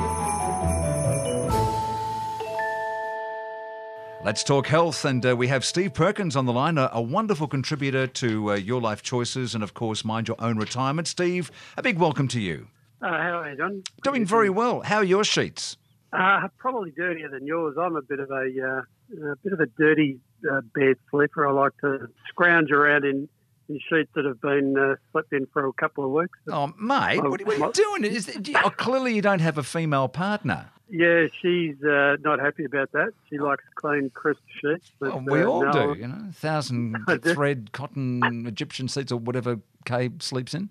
Let's 4.24 4.44
talk 4.44 4.68
health, 4.68 5.04
and 5.04 5.26
uh, 5.26 5.36
we 5.36 5.48
have 5.48 5.66
Steve 5.66 5.96
Perkins 5.96 6.36
on 6.36 6.46
the 6.46 6.54
line, 6.54 6.78
a, 6.78 6.92
a 6.94 7.02
wonderful 7.02 7.48
contributor 7.48 8.06
to 8.06 8.52
uh, 8.52 8.56
Your 8.56 8.80
Life 8.80 9.02
Choices 9.02 9.56
and, 9.56 9.64
of 9.64 9.74
course, 9.74 10.06
Mind 10.06 10.28
Your 10.28 10.38
Own 10.40 10.60
Retirement. 10.60 11.08
Steve, 11.08 11.50
a 11.76 11.82
big 11.82 11.98
welcome 11.98 12.28
to 12.28 12.40
you. 12.40 12.68
Uh, 13.02 13.08
how 13.10 13.40
are 13.40 13.50
you, 13.50 13.58
John? 13.58 13.84
Doing 14.04 14.28
very 14.28 14.52
well. 14.52 14.82
How 14.82 14.98
are 14.98 15.04
your 15.04 15.24
sheets? 15.24 15.76
Uh, 16.14 16.50
probably 16.60 16.92
dirtier 16.92 17.30
than 17.30 17.48
yours. 17.48 17.78
I'm 17.82 17.96
a 17.96 18.04
bit 18.04 18.20
of 18.20 18.30
a, 18.30 18.46
uh, 18.46 19.32
a 19.32 19.36
bit 19.38 19.54
of 19.54 19.60
a 19.60 19.66
dirty 19.66 20.20
uh, 20.50 20.62
bed 20.76 20.98
sleeper. 21.10 21.48
I 21.48 21.52
like 21.54 21.76
to 21.82 22.08
scrounge 22.30 22.70
around 22.70 23.06
in, 23.06 23.18
in 23.18 23.28
sheets 23.80 24.10
that 24.16 24.26
have 24.26 24.42
been 24.42 24.78
uh, 24.78 24.96
slept 25.12 25.34
in 25.34 25.48
for 25.54 25.66
a 25.68 25.74
couple 25.74 26.04
of 26.06 26.12
weeks. 26.12 26.38
Oh, 26.50 26.74
mate, 26.80 27.20
Oh, 27.24 27.30
what, 27.30 27.42
what 27.46 27.60
are 27.62 27.68
you 27.68 27.72
doing? 28.00 28.06
Is, 28.14 28.26
do 28.26 28.52
you- 28.52 28.58
oh, 28.64 28.70
clearly, 28.72 29.16
you 29.16 29.22
don't 29.22 29.40
have 29.42 29.58
a 29.58 29.64
female 29.64 30.08
partner. 30.08 30.70
Yeah, 30.94 31.28
she's 31.42 31.82
uh, 31.84 32.18
not 32.22 32.42
happy 32.42 32.66
about 32.66 32.92
that. 32.92 33.14
She 33.30 33.38
likes 33.38 33.64
clean, 33.76 34.10
crisp 34.10 34.42
sheets. 34.62 34.92
But, 35.00 35.14
Oh, 35.14 35.24
we 35.26 35.42
uh, 35.42 35.46
all 35.46 35.64
no, 35.64 35.94
do, 35.94 36.00
you 36.02 36.06
know, 36.08 36.22
thousand 36.34 36.98
thread 37.24 37.72
cotton 37.72 38.46
Egyptian 38.46 38.88
sheets 38.88 39.10
or 39.10 39.18
whatever 39.18 39.60
Kay 39.86 40.10
sleeps 40.20 40.54
in. 40.54 40.70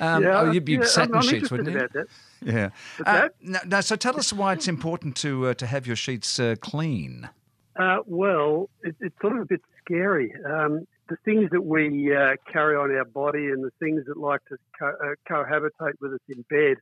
Um, 0.00 0.22
Yeah, 0.22 0.40
oh, 0.40 0.50
you'd 0.50 0.64
be 0.64 0.72
yeah, 0.72 0.84
satin 0.84 1.14
I'm, 1.14 1.20
I'm 1.20 1.28
sheets, 1.28 1.50
wouldn't 1.50 1.68
you? 1.94 2.06
Yeah. 2.42 2.70
Uh, 3.04 3.12
that? 3.12 3.34
no, 3.42 3.58
no, 3.66 3.80
so 3.82 3.96
tell 3.96 4.18
us 4.18 4.32
why 4.32 4.54
it's 4.54 4.66
important 4.66 5.14
to 5.16 5.48
uh, 5.48 5.54
to 5.54 5.66
have 5.66 5.86
your 5.86 5.96
sheets 5.96 6.40
uh, 6.40 6.54
clean. 6.62 7.28
Uh, 7.76 7.98
well, 8.06 8.70
it, 8.82 8.96
it's 9.00 9.14
sort 9.20 9.34
of 9.36 9.42
a 9.42 9.44
bit 9.44 9.60
scary. 9.84 10.34
Um, 10.44 10.86
the 11.10 11.16
things 11.24 11.50
that 11.50 11.62
we 11.62 12.14
uh, 12.14 12.36
carry 12.50 12.76
on 12.76 12.94
our 12.96 13.04
body 13.04 13.46
and 13.46 13.64
the 13.64 13.72
things 13.80 14.02
that 14.06 14.16
like 14.16 14.40
to 14.46 14.56
co- 14.78 14.86
uh, 14.86 15.14
cohabitate 15.28 15.94
with 16.00 16.12
us 16.12 16.20
in 16.28 16.44
bed, 16.48 16.76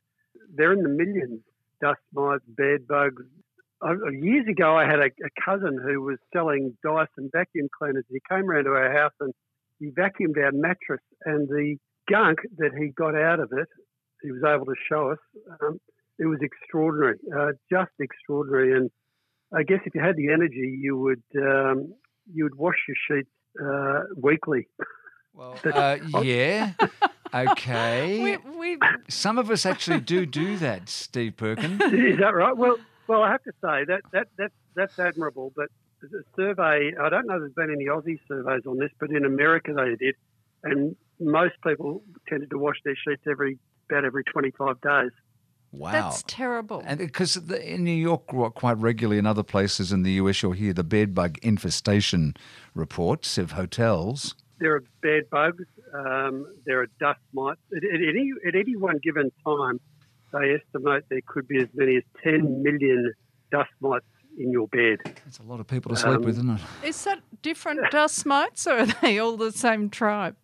they're 0.55 0.71
in 0.71 0.83
the 0.83 0.89
millions. 0.89 1.41
Dust 1.81 1.99
mites, 2.13 2.43
bed 2.47 2.87
bugs. 2.87 3.23
Years 4.11 4.45
ago, 4.47 4.75
I 4.75 4.85
had 4.85 4.99
a, 4.99 5.05
a 5.05 5.43
cousin 5.43 5.79
who 5.81 6.01
was 6.01 6.17
selling 6.33 6.77
Dyson 6.83 7.29
vacuum 7.33 7.69
cleaners. 7.77 8.03
He 8.09 8.19
came 8.29 8.45
round 8.45 8.65
to 8.65 8.71
our 8.71 8.91
house 8.91 9.13
and 9.19 9.33
he 9.79 9.87
vacuumed 9.87 10.37
our 10.37 10.51
mattress, 10.51 11.01
and 11.25 11.47
the 11.47 11.77
gunk 12.09 12.39
that 12.57 12.71
he 12.77 12.89
got 12.89 13.15
out 13.15 13.39
of 13.39 13.51
it, 13.53 13.69
he 14.21 14.31
was 14.31 14.43
able 14.43 14.65
to 14.65 14.75
show 14.89 15.11
us. 15.11 15.19
Um, 15.61 15.79
it 16.19 16.25
was 16.25 16.39
extraordinary, 16.41 17.17
uh, 17.33 17.53
just 17.71 17.91
extraordinary, 18.01 18.77
and 18.77 18.91
I 19.53 19.63
guess 19.63 19.79
if 19.85 19.95
you 19.95 20.01
had 20.01 20.17
the 20.17 20.33
energy, 20.33 20.77
you 20.81 20.97
would 20.97 21.23
um, 21.37 21.93
you 22.31 22.43
would 22.43 22.55
wash 22.55 22.75
your 22.89 22.97
sheets 23.07 23.31
uh, 23.63 24.03
weekly. 24.15 24.67
Well, 25.33 25.57
uh, 25.73 25.97
yeah, 26.21 26.73
okay. 27.33 28.37
We, 28.45 28.75
we, 28.75 28.77
Some 29.07 29.37
of 29.37 29.49
us 29.49 29.65
actually 29.65 30.01
do 30.01 30.25
do 30.25 30.57
that, 30.57 30.89
Steve 30.89 31.37
Perkins. 31.37 31.81
Is 31.93 32.17
that 32.19 32.33
right? 32.35 32.55
Well, 32.55 32.77
well, 33.07 33.23
I 33.23 33.31
have 33.31 33.43
to 33.43 33.51
say 33.61 33.85
that 33.85 34.01
that 34.11 34.27
that 34.37 34.51
that's 34.75 34.97
admirable. 34.99 35.53
But 35.55 35.69
the 36.01 36.23
survey, 36.35 36.93
I 36.99 37.09
don't 37.09 37.25
know 37.27 37.35
if 37.35 37.41
there's 37.41 37.53
been 37.53 37.73
any 37.73 37.85
Aussie 37.85 38.19
surveys 38.27 38.65
on 38.65 38.77
this, 38.77 38.91
but 38.99 39.11
in 39.11 39.25
America 39.25 39.73
they 39.73 39.95
did, 39.95 40.15
and 40.63 40.95
most 41.19 41.55
people 41.65 42.03
tended 42.27 42.49
to 42.49 42.57
wash 42.57 42.77
their 42.83 42.95
sheets 42.95 43.23
every 43.29 43.57
about 43.89 44.05
every 44.05 44.23
25 44.23 44.81
days. 44.81 45.11
Wow. 45.71 45.91
that's 45.91 46.23
terrible. 46.27 46.81
And 46.85 46.97
because 46.99 47.37
in 47.37 47.83
New 47.83 47.91
York, 47.91 48.25
quite 48.55 48.77
regularly, 48.77 49.19
in 49.19 49.25
other 49.25 49.43
places 49.43 49.91
in 49.91 50.03
the 50.03 50.11
US, 50.13 50.41
you'll 50.41 50.53
hear 50.53 50.73
the 50.73 50.83
bed 50.83 51.13
bug 51.13 51.37
infestation 51.43 52.35
reports 52.73 53.37
of 53.37 53.51
hotels. 53.51 54.35
There 54.59 54.75
are 54.75 54.83
bed 55.01 55.29
bugs. 55.29 55.65
Um, 55.93 56.45
there 56.65 56.81
are 56.81 56.87
dust 56.99 57.19
mites. 57.33 57.59
At, 57.75 57.83
at 57.83 58.01
any 58.01 58.31
at 58.47 58.55
any 58.55 58.75
one 58.75 58.99
given 59.01 59.31
time, 59.45 59.79
they 60.33 60.55
estimate 60.55 61.05
there 61.09 61.21
could 61.25 61.47
be 61.47 61.61
as 61.61 61.67
many 61.73 61.97
as 61.97 62.03
10 62.23 62.61
million 62.63 63.13
dust 63.51 63.69
mites 63.79 64.05
in 64.37 64.51
your 64.51 64.67
bed. 64.67 64.99
That's 65.25 65.39
a 65.39 65.43
lot 65.43 65.59
of 65.59 65.67
people 65.67 65.89
to 65.93 65.95
sleep 65.95 66.15
Um, 66.17 66.21
with, 66.21 66.35
isn't 66.35 66.49
it? 66.49 66.61
Is 66.83 67.03
that 67.05 67.19
different 67.41 67.89
dust 67.91 68.25
mites 68.25 68.67
or 68.67 68.79
are 68.79 68.85
they 69.01 69.19
all 69.19 69.37
the 69.37 69.51
same 69.51 69.89
tribe? 69.89 70.35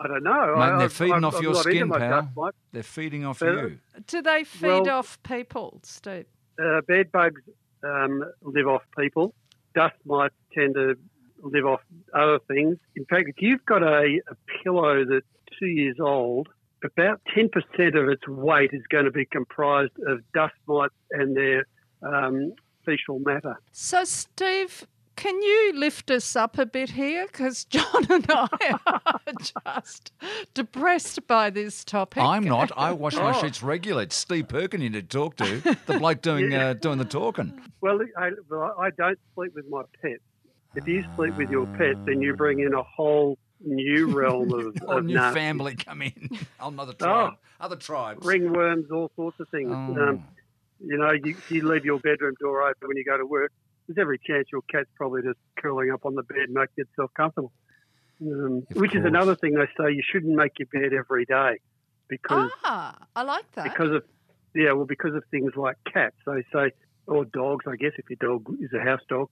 I 0.00 0.08
don't 0.08 0.22
know. 0.22 0.54
Mate, 0.56 0.62
I, 0.62 0.78
they're 0.78 0.88
feeding 0.88 1.12
I'm- 1.14 1.24
off 1.24 1.36
I'm 1.36 1.42
your 1.42 1.54
skin, 1.54 1.88
my 1.88 1.98
pal. 1.98 2.22
dust 2.22 2.36
mites. 2.36 2.56
They're 2.72 2.82
feeding 2.82 3.24
off 3.24 3.38
But- 3.40 3.52
you. 3.54 3.78
Do 4.06 4.22
they 4.22 4.44
feed 4.44 4.66
Well- 4.68 4.90
off 4.90 5.22
people, 5.22 5.80
Steve? 5.82 6.26
Uh, 6.62 6.80
bed 6.82 7.12
bugs 7.12 7.40
um, 7.84 8.24
live 8.42 8.66
off 8.66 8.82
people. 8.98 9.34
Dust 9.74 9.94
mites 10.06 10.34
tend 10.54 10.74
to 10.74 10.96
live 11.42 11.66
off 11.66 11.80
other 12.14 12.38
things. 12.48 12.78
In 12.96 13.04
fact, 13.04 13.28
if 13.28 13.36
you've 13.40 13.64
got 13.66 13.82
a, 13.82 14.20
a 14.30 14.34
pillow 14.62 15.04
that's 15.04 15.26
two 15.58 15.66
years 15.66 15.96
old, 16.00 16.48
about 16.84 17.20
10% 17.36 17.50
of 18.00 18.08
its 18.08 18.26
weight 18.26 18.70
is 18.72 18.82
going 18.88 19.04
to 19.04 19.10
be 19.10 19.24
comprised 19.26 19.92
of 20.06 20.20
dust 20.32 20.54
mites 20.66 20.94
and 21.10 21.36
their 21.36 21.66
um, 22.02 22.52
fecal 22.84 23.18
matter. 23.18 23.56
So, 23.72 24.04
Steve, 24.04 24.86
can 25.16 25.40
you 25.42 25.72
lift 25.74 26.10
us 26.10 26.36
up 26.36 26.58
a 26.58 26.66
bit 26.66 26.90
here? 26.90 27.26
Because 27.26 27.64
John 27.64 28.06
and 28.10 28.26
I 28.28 28.78
are 28.86 29.32
just 29.40 30.12
depressed 30.54 31.26
by 31.26 31.50
this 31.50 31.84
topic. 31.84 32.22
I'm 32.22 32.44
not. 32.44 32.70
I 32.76 32.92
wash 32.92 33.14
my 33.16 33.30
Oh. 33.36 33.40
sheets 33.40 33.62
regularly. 33.62 34.04
It's 34.04 34.16
Steve 34.16 34.48
Perkin 34.48 34.80
you 34.82 34.90
need 34.90 35.10
to 35.10 35.16
talk 35.18 35.36
to, 35.36 35.60
the 35.86 35.98
bloke 35.98 36.22
doing 36.22 36.54
uh, 36.54 36.74
doing 36.74 36.98
the 36.98 37.04
talking. 37.04 37.58
Well, 37.80 37.98
I, 38.18 38.30
I 38.78 38.90
don't 38.96 39.18
sleep 39.34 39.54
with 39.54 39.68
my 39.68 39.82
pets. 40.02 40.20
If 40.74 40.86
you 40.86 41.04
sleep 41.16 41.36
with 41.36 41.50
your 41.50 41.66
pet, 41.78 42.04
then 42.04 42.20
you 42.20 42.34
bring 42.34 42.60
in 42.60 42.74
a 42.74 42.82
whole 42.82 43.38
new 43.64 44.08
realm 44.08 44.52
of, 44.52 44.76
Or 44.86 44.98
of 44.98 45.04
new 45.06 45.14
nasty. 45.14 45.40
family 45.40 45.74
come 45.74 46.02
in. 46.02 46.30
Another 46.60 46.92
tribe. 46.92 47.32
Other 47.58 47.76
tribes. 47.76 48.26
ringworms, 48.26 48.90
all 48.92 49.10
sorts 49.16 49.40
of 49.40 49.48
things. 49.48 49.70
Oh. 49.72 49.74
Um, 50.08 50.24
you 50.84 50.98
know, 50.98 51.12
you, 51.12 51.34
you 51.48 51.66
leave 51.66 51.86
your 51.86 51.98
bedroom 52.00 52.34
door 52.38 52.68
open 52.68 52.88
when 52.88 52.98
you 52.98 53.04
go 53.04 53.16
to 53.16 53.24
work. 53.24 53.50
There's 53.86 53.98
every 53.98 54.18
chance 54.18 54.48
your 54.52 54.62
cat's 54.70 54.88
probably 54.96 55.22
just 55.22 55.38
curling 55.58 55.90
up 55.90 56.04
on 56.04 56.14
the 56.14 56.22
bed, 56.22 56.48
making 56.50 56.84
itself 56.84 57.10
comfortable. 57.16 57.52
Um, 58.20 58.62
which 58.72 58.94
is 58.94 59.04
another 59.04 59.36
thing 59.36 59.54
they 59.54 59.66
say 59.78 59.92
you 59.92 60.02
shouldn't 60.10 60.34
make 60.34 60.52
your 60.58 60.68
bed 60.72 60.94
every 60.96 61.26
day 61.26 61.58
because 62.08 62.50
Ah, 62.64 62.96
I 63.14 63.22
like 63.22 63.44
that. 63.52 63.64
because 63.64 63.90
of 63.92 64.04
yeah, 64.54 64.72
well, 64.72 64.86
because 64.86 65.14
of 65.14 65.22
things 65.30 65.52
like 65.54 65.76
cats. 65.92 66.16
They 66.26 66.42
say 66.52 66.70
or 67.06 67.24
dogs, 67.26 67.66
I 67.68 67.76
guess, 67.76 67.92
if 67.98 68.06
your 68.08 68.16
dog 68.20 68.46
is 68.60 68.70
a 68.72 68.80
house 68.82 69.02
dog, 69.08 69.28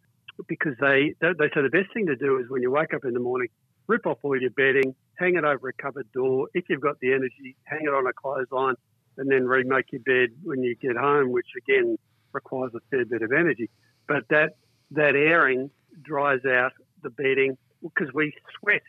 because 0.48 0.74
they 0.80 1.14
they, 1.20 1.28
they 1.38 1.48
say 1.54 1.62
the 1.62 1.70
best 1.70 1.92
thing 1.94 2.06
to 2.06 2.16
do 2.16 2.38
is 2.38 2.50
when 2.50 2.60
you 2.62 2.70
wake 2.70 2.92
up 2.92 3.04
in 3.04 3.14
the 3.14 3.20
morning, 3.20 3.48
rip 3.86 4.06
off 4.06 4.18
all 4.22 4.38
your 4.38 4.50
bedding, 4.50 4.94
hang 5.18 5.36
it 5.36 5.44
over 5.44 5.68
a 5.68 5.72
cupboard 5.72 6.10
door. 6.12 6.48
If 6.52 6.64
you've 6.68 6.82
got 6.82 7.00
the 7.00 7.14
energy, 7.14 7.56
hang 7.64 7.80
it 7.84 7.88
on 7.94 8.06
a 8.06 8.12
clothesline, 8.12 8.74
and 9.16 9.30
then 9.30 9.46
remake 9.46 9.86
your 9.92 10.02
bed 10.02 10.36
when 10.42 10.62
you 10.62 10.76
get 10.76 10.96
home, 10.96 11.32
which 11.32 11.48
again 11.56 11.96
requires 12.32 12.72
a 12.74 12.80
fair 12.90 13.06
bit 13.06 13.22
of 13.22 13.32
energy. 13.32 13.70
But 14.06 14.28
that 14.30 14.50
that 14.92 15.14
airing 15.16 15.70
dries 16.02 16.44
out 16.44 16.72
the 17.02 17.10
bedding 17.10 17.56
because 17.82 18.12
we 18.14 18.32
sweat. 18.60 18.82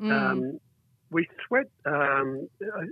Mm. 0.00 0.12
Um, 0.12 0.60
we 1.10 1.28
sweat. 1.46 1.66
Um, 1.86 2.48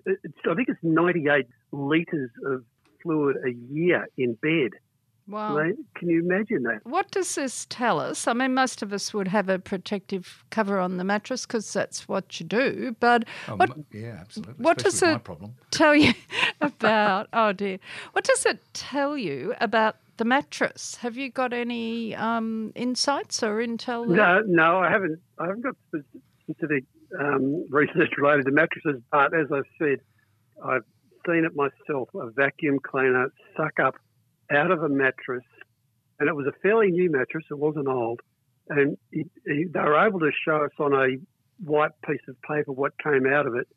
it's, 0.06 0.22
I 0.48 0.54
think 0.54 0.68
it's 0.68 0.78
98 0.82 1.46
litres 1.72 2.30
of 2.46 2.64
fluid 3.02 3.36
a 3.44 3.50
year 3.50 4.06
in 4.16 4.34
bed. 4.34 4.70
wow. 5.26 5.56
Mate, 5.56 5.74
Can 5.96 6.08
you 6.08 6.20
imagine 6.20 6.62
that? 6.64 6.80
What 6.84 7.10
does 7.10 7.34
this 7.34 7.66
tell 7.68 7.98
us? 7.98 8.28
I 8.28 8.32
mean, 8.32 8.54
most 8.54 8.82
of 8.82 8.92
us 8.92 9.12
would 9.12 9.28
have 9.28 9.48
a 9.48 9.58
protective 9.58 10.44
cover 10.50 10.78
on 10.78 10.96
the 10.98 11.04
mattress 11.04 11.44
because 11.46 11.72
that's 11.72 12.06
what 12.06 12.38
you 12.38 12.46
do. 12.46 12.94
But 13.00 13.24
Oh, 13.48 13.56
what 13.56 13.70
yeah, 13.92 14.18
absolutely. 14.20 14.54
what 14.62 14.76
Especially 14.78 14.90
does 14.90 15.00
with 15.02 15.10
my 15.10 15.16
it- 15.16 15.24
problem. 15.24 15.54
tell 15.72 15.94
you 15.96 16.12
about? 16.60 17.28
oh 17.32 17.52
dear, 17.52 17.78
what 18.12 18.24
does 18.24 18.46
it 18.46 18.60
tell 18.72 19.16
you 19.16 19.54
about 19.60 19.96
the 20.16 20.24
mattress? 20.24 20.96
Have 20.96 21.16
you 21.16 21.30
got 21.30 21.52
any 21.52 22.14
um, 22.14 22.72
insights 22.74 23.42
or 23.42 23.58
intel? 23.58 24.06
there? 24.06 24.16
No, 24.16 24.42
no, 24.46 24.78
I 24.78 24.90
haven't. 24.90 25.18
I 25.38 25.46
haven't 25.46 25.62
got 25.62 25.76
specific 26.42 26.84
um, 27.18 27.66
research 27.70 28.12
related 28.18 28.46
to 28.46 28.52
mattresses, 28.52 29.02
but 29.10 29.34
as 29.34 29.46
I 29.52 29.62
said, 29.78 29.98
I've 30.64 30.84
seen 31.26 31.44
it 31.44 31.52
myself. 31.54 32.08
A 32.14 32.30
vacuum 32.30 32.78
cleaner 32.82 33.32
suck 33.56 33.78
up 33.80 33.94
out 34.50 34.70
of 34.70 34.82
a 34.82 34.88
mattress, 34.88 35.44
and 36.18 36.28
it 36.28 36.34
was 36.34 36.46
a 36.46 36.52
fairly 36.62 36.90
new 36.90 37.10
mattress. 37.10 37.44
It 37.50 37.58
wasn't 37.58 37.88
old, 37.88 38.20
and 38.68 38.96
it, 39.10 39.28
it, 39.44 39.72
they 39.72 39.80
were 39.80 40.06
able 40.06 40.20
to 40.20 40.30
show 40.44 40.64
us 40.64 40.72
on 40.78 40.92
a 40.92 41.16
white 41.64 41.92
piece 42.06 42.20
of 42.28 42.40
paper 42.42 42.72
what 42.72 42.92
came 43.02 43.26
out 43.26 43.46
of 43.46 43.54
it. 43.54 43.68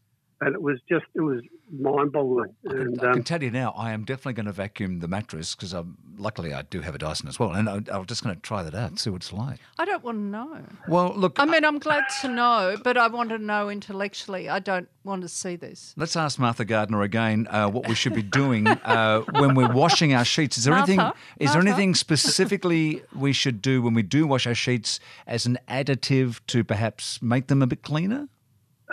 And 0.41 0.53
it 0.53 0.61
was 0.61 0.79
just 0.89 1.05
it 1.15 1.21
was 1.21 1.41
mind-boggling. 1.71 2.53
I 2.67 2.69
can, 2.69 2.81
And 2.81 2.99
I 2.99 3.03
can 3.03 3.13
um, 3.13 3.23
tell 3.23 3.43
you 3.43 3.51
now, 3.51 3.71
I 3.71 3.91
am 3.91 4.03
definitely 4.03 4.33
going 4.33 4.45
to 4.45 4.51
vacuum 4.51 4.99
the 4.99 5.07
mattress 5.07 5.55
because 5.55 5.75
luckily 6.17 6.53
I 6.53 6.61
do 6.63 6.81
have 6.81 6.95
a 6.95 6.97
Dyson 6.97 7.27
as 7.27 7.39
well, 7.39 7.51
and 7.51 7.69
I, 7.69 7.81
I'm 7.91 8.05
just 8.05 8.23
going 8.23 8.35
to 8.35 8.41
try 8.41 8.63
that 8.63 8.75
out, 8.75 8.99
see 8.99 9.09
what 9.09 9.17
it's 9.17 9.33
like. 9.33 9.59
I 9.79 9.85
don't 9.85 10.03
want 10.03 10.17
to 10.17 10.23
know. 10.23 10.63
Well, 10.87 11.13
look, 11.15 11.39
I 11.39 11.45
mean, 11.45 11.65
I'm 11.65 11.79
glad 11.79 12.03
to 12.21 12.27
know, 12.27 12.77
but 12.83 12.97
I 12.97 13.07
want 13.07 13.29
to 13.29 13.37
know 13.37 13.69
intellectually. 13.69 14.49
I 14.49 14.59
don't 14.59 14.87
want 15.03 15.21
to 15.21 15.27
see 15.29 15.55
this. 15.55 15.93
Let's 15.97 16.15
ask 16.15 16.39
Martha 16.39 16.65
Gardner 16.65 17.01
again 17.01 17.47
uh, 17.49 17.69
what 17.69 17.87
we 17.87 17.95
should 17.95 18.13
be 18.13 18.23
doing 18.23 18.67
uh, 18.67 19.21
when 19.33 19.55
we're 19.55 19.71
washing 19.71 20.13
our 20.13 20.25
sheets. 20.25 20.57
Is 20.57 20.65
there 20.65 20.73
anything? 20.73 20.97
Martha? 20.97 21.17
Is 21.39 21.53
there 21.53 21.61
anything 21.61 21.95
specifically 21.95 23.01
we 23.15 23.33
should 23.33 23.61
do 23.61 23.81
when 23.81 23.93
we 23.93 24.03
do 24.03 24.27
wash 24.27 24.47
our 24.47 24.55
sheets 24.55 24.99
as 25.27 25.45
an 25.45 25.57
additive 25.67 26.39
to 26.47 26.63
perhaps 26.63 27.21
make 27.21 27.47
them 27.47 27.61
a 27.61 27.67
bit 27.67 27.83
cleaner? 27.83 28.27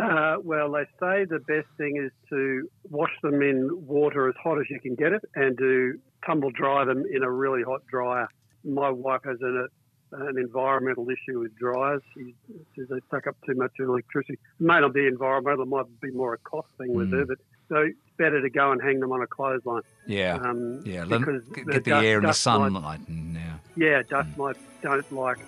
Uh, 0.01 0.37
well, 0.43 0.71
they 0.73 0.85
say 1.01 1.25
the 1.25 1.39
best 1.47 1.67
thing 1.77 1.97
is 2.03 2.11
to 2.31 2.69
wash 2.91 3.13
them 3.23 3.43
in 3.43 3.69
water 3.87 4.29
as 4.29 4.35
hot 4.43 4.59
as 4.59 4.65
you 4.71 4.81
can 4.81 4.95
get 4.95 5.13
it 5.13 5.23
and 5.35 5.57
to 5.59 5.99
tumble 6.25 6.51
dry 6.51 6.85
them 6.85 7.05
in 7.13 7.23
a 7.23 7.31
really 7.31 7.63
hot 7.63 7.87
dryer. 7.89 8.27
My 8.65 8.89
wife 8.91 9.21
has 9.25 9.39
an, 9.43 9.69
an 10.13 10.39
environmental 10.39 11.07
issue 11.11 11.41
with 11.41 11.55
dryers. 11.59 12.01
She 12.15 12.35
says 12.77 12.87
they 12.89 13.01
suck 13.11 13.27
up 13.27 13.37
too 13.47 13.55
much 13.55 13.73
electricity. 13.81 14.35
It 14.35 14.65
may 14.65 14.81
not 14.81 14.95
be 14.95 15.07
environmental, 15.07 15.63
it 15.65 15.69
might 15.69 16.01
be 16.01 16.11
more 16.11 16.33
a 16.35 16.39
cost 16.39 16.69
thing 16.79 16.95
with 16.95 17.11
her, 17.13 17.27
but 17.27 17.39
so 17.69 17.77
it's 17.77 17.99
better 18.19 18.41
to 18.41 18.51
go 18.51 18.73
and 18.73 18.81
hang 18.83 19.01
them 19.01 19.13
on 19.13 19.21
a 19.23 19.27
clothesline. 19.27 19.83
Yeah, 20.07 20.37
Um, 20.37 20.83
yeah. 20.87 21.05
Because 21.05 21.43
get 21.55 21.67
the 21.67 21.73
the, 21.75 21.81
dust- 21.81 22.05
air 22.05 22.17
and 22.17 22.25
the 22.25 22.29
might- 22.29 22.37
sunlight. 22.37 23.01
Mm, 23.11 23.35
yeah. 23.35 23.53
Yeah, 23.77 24.03
dust 24.09 24.37
mites 24.39 24.59
don't 24.83 25.11
like 25.13 25.39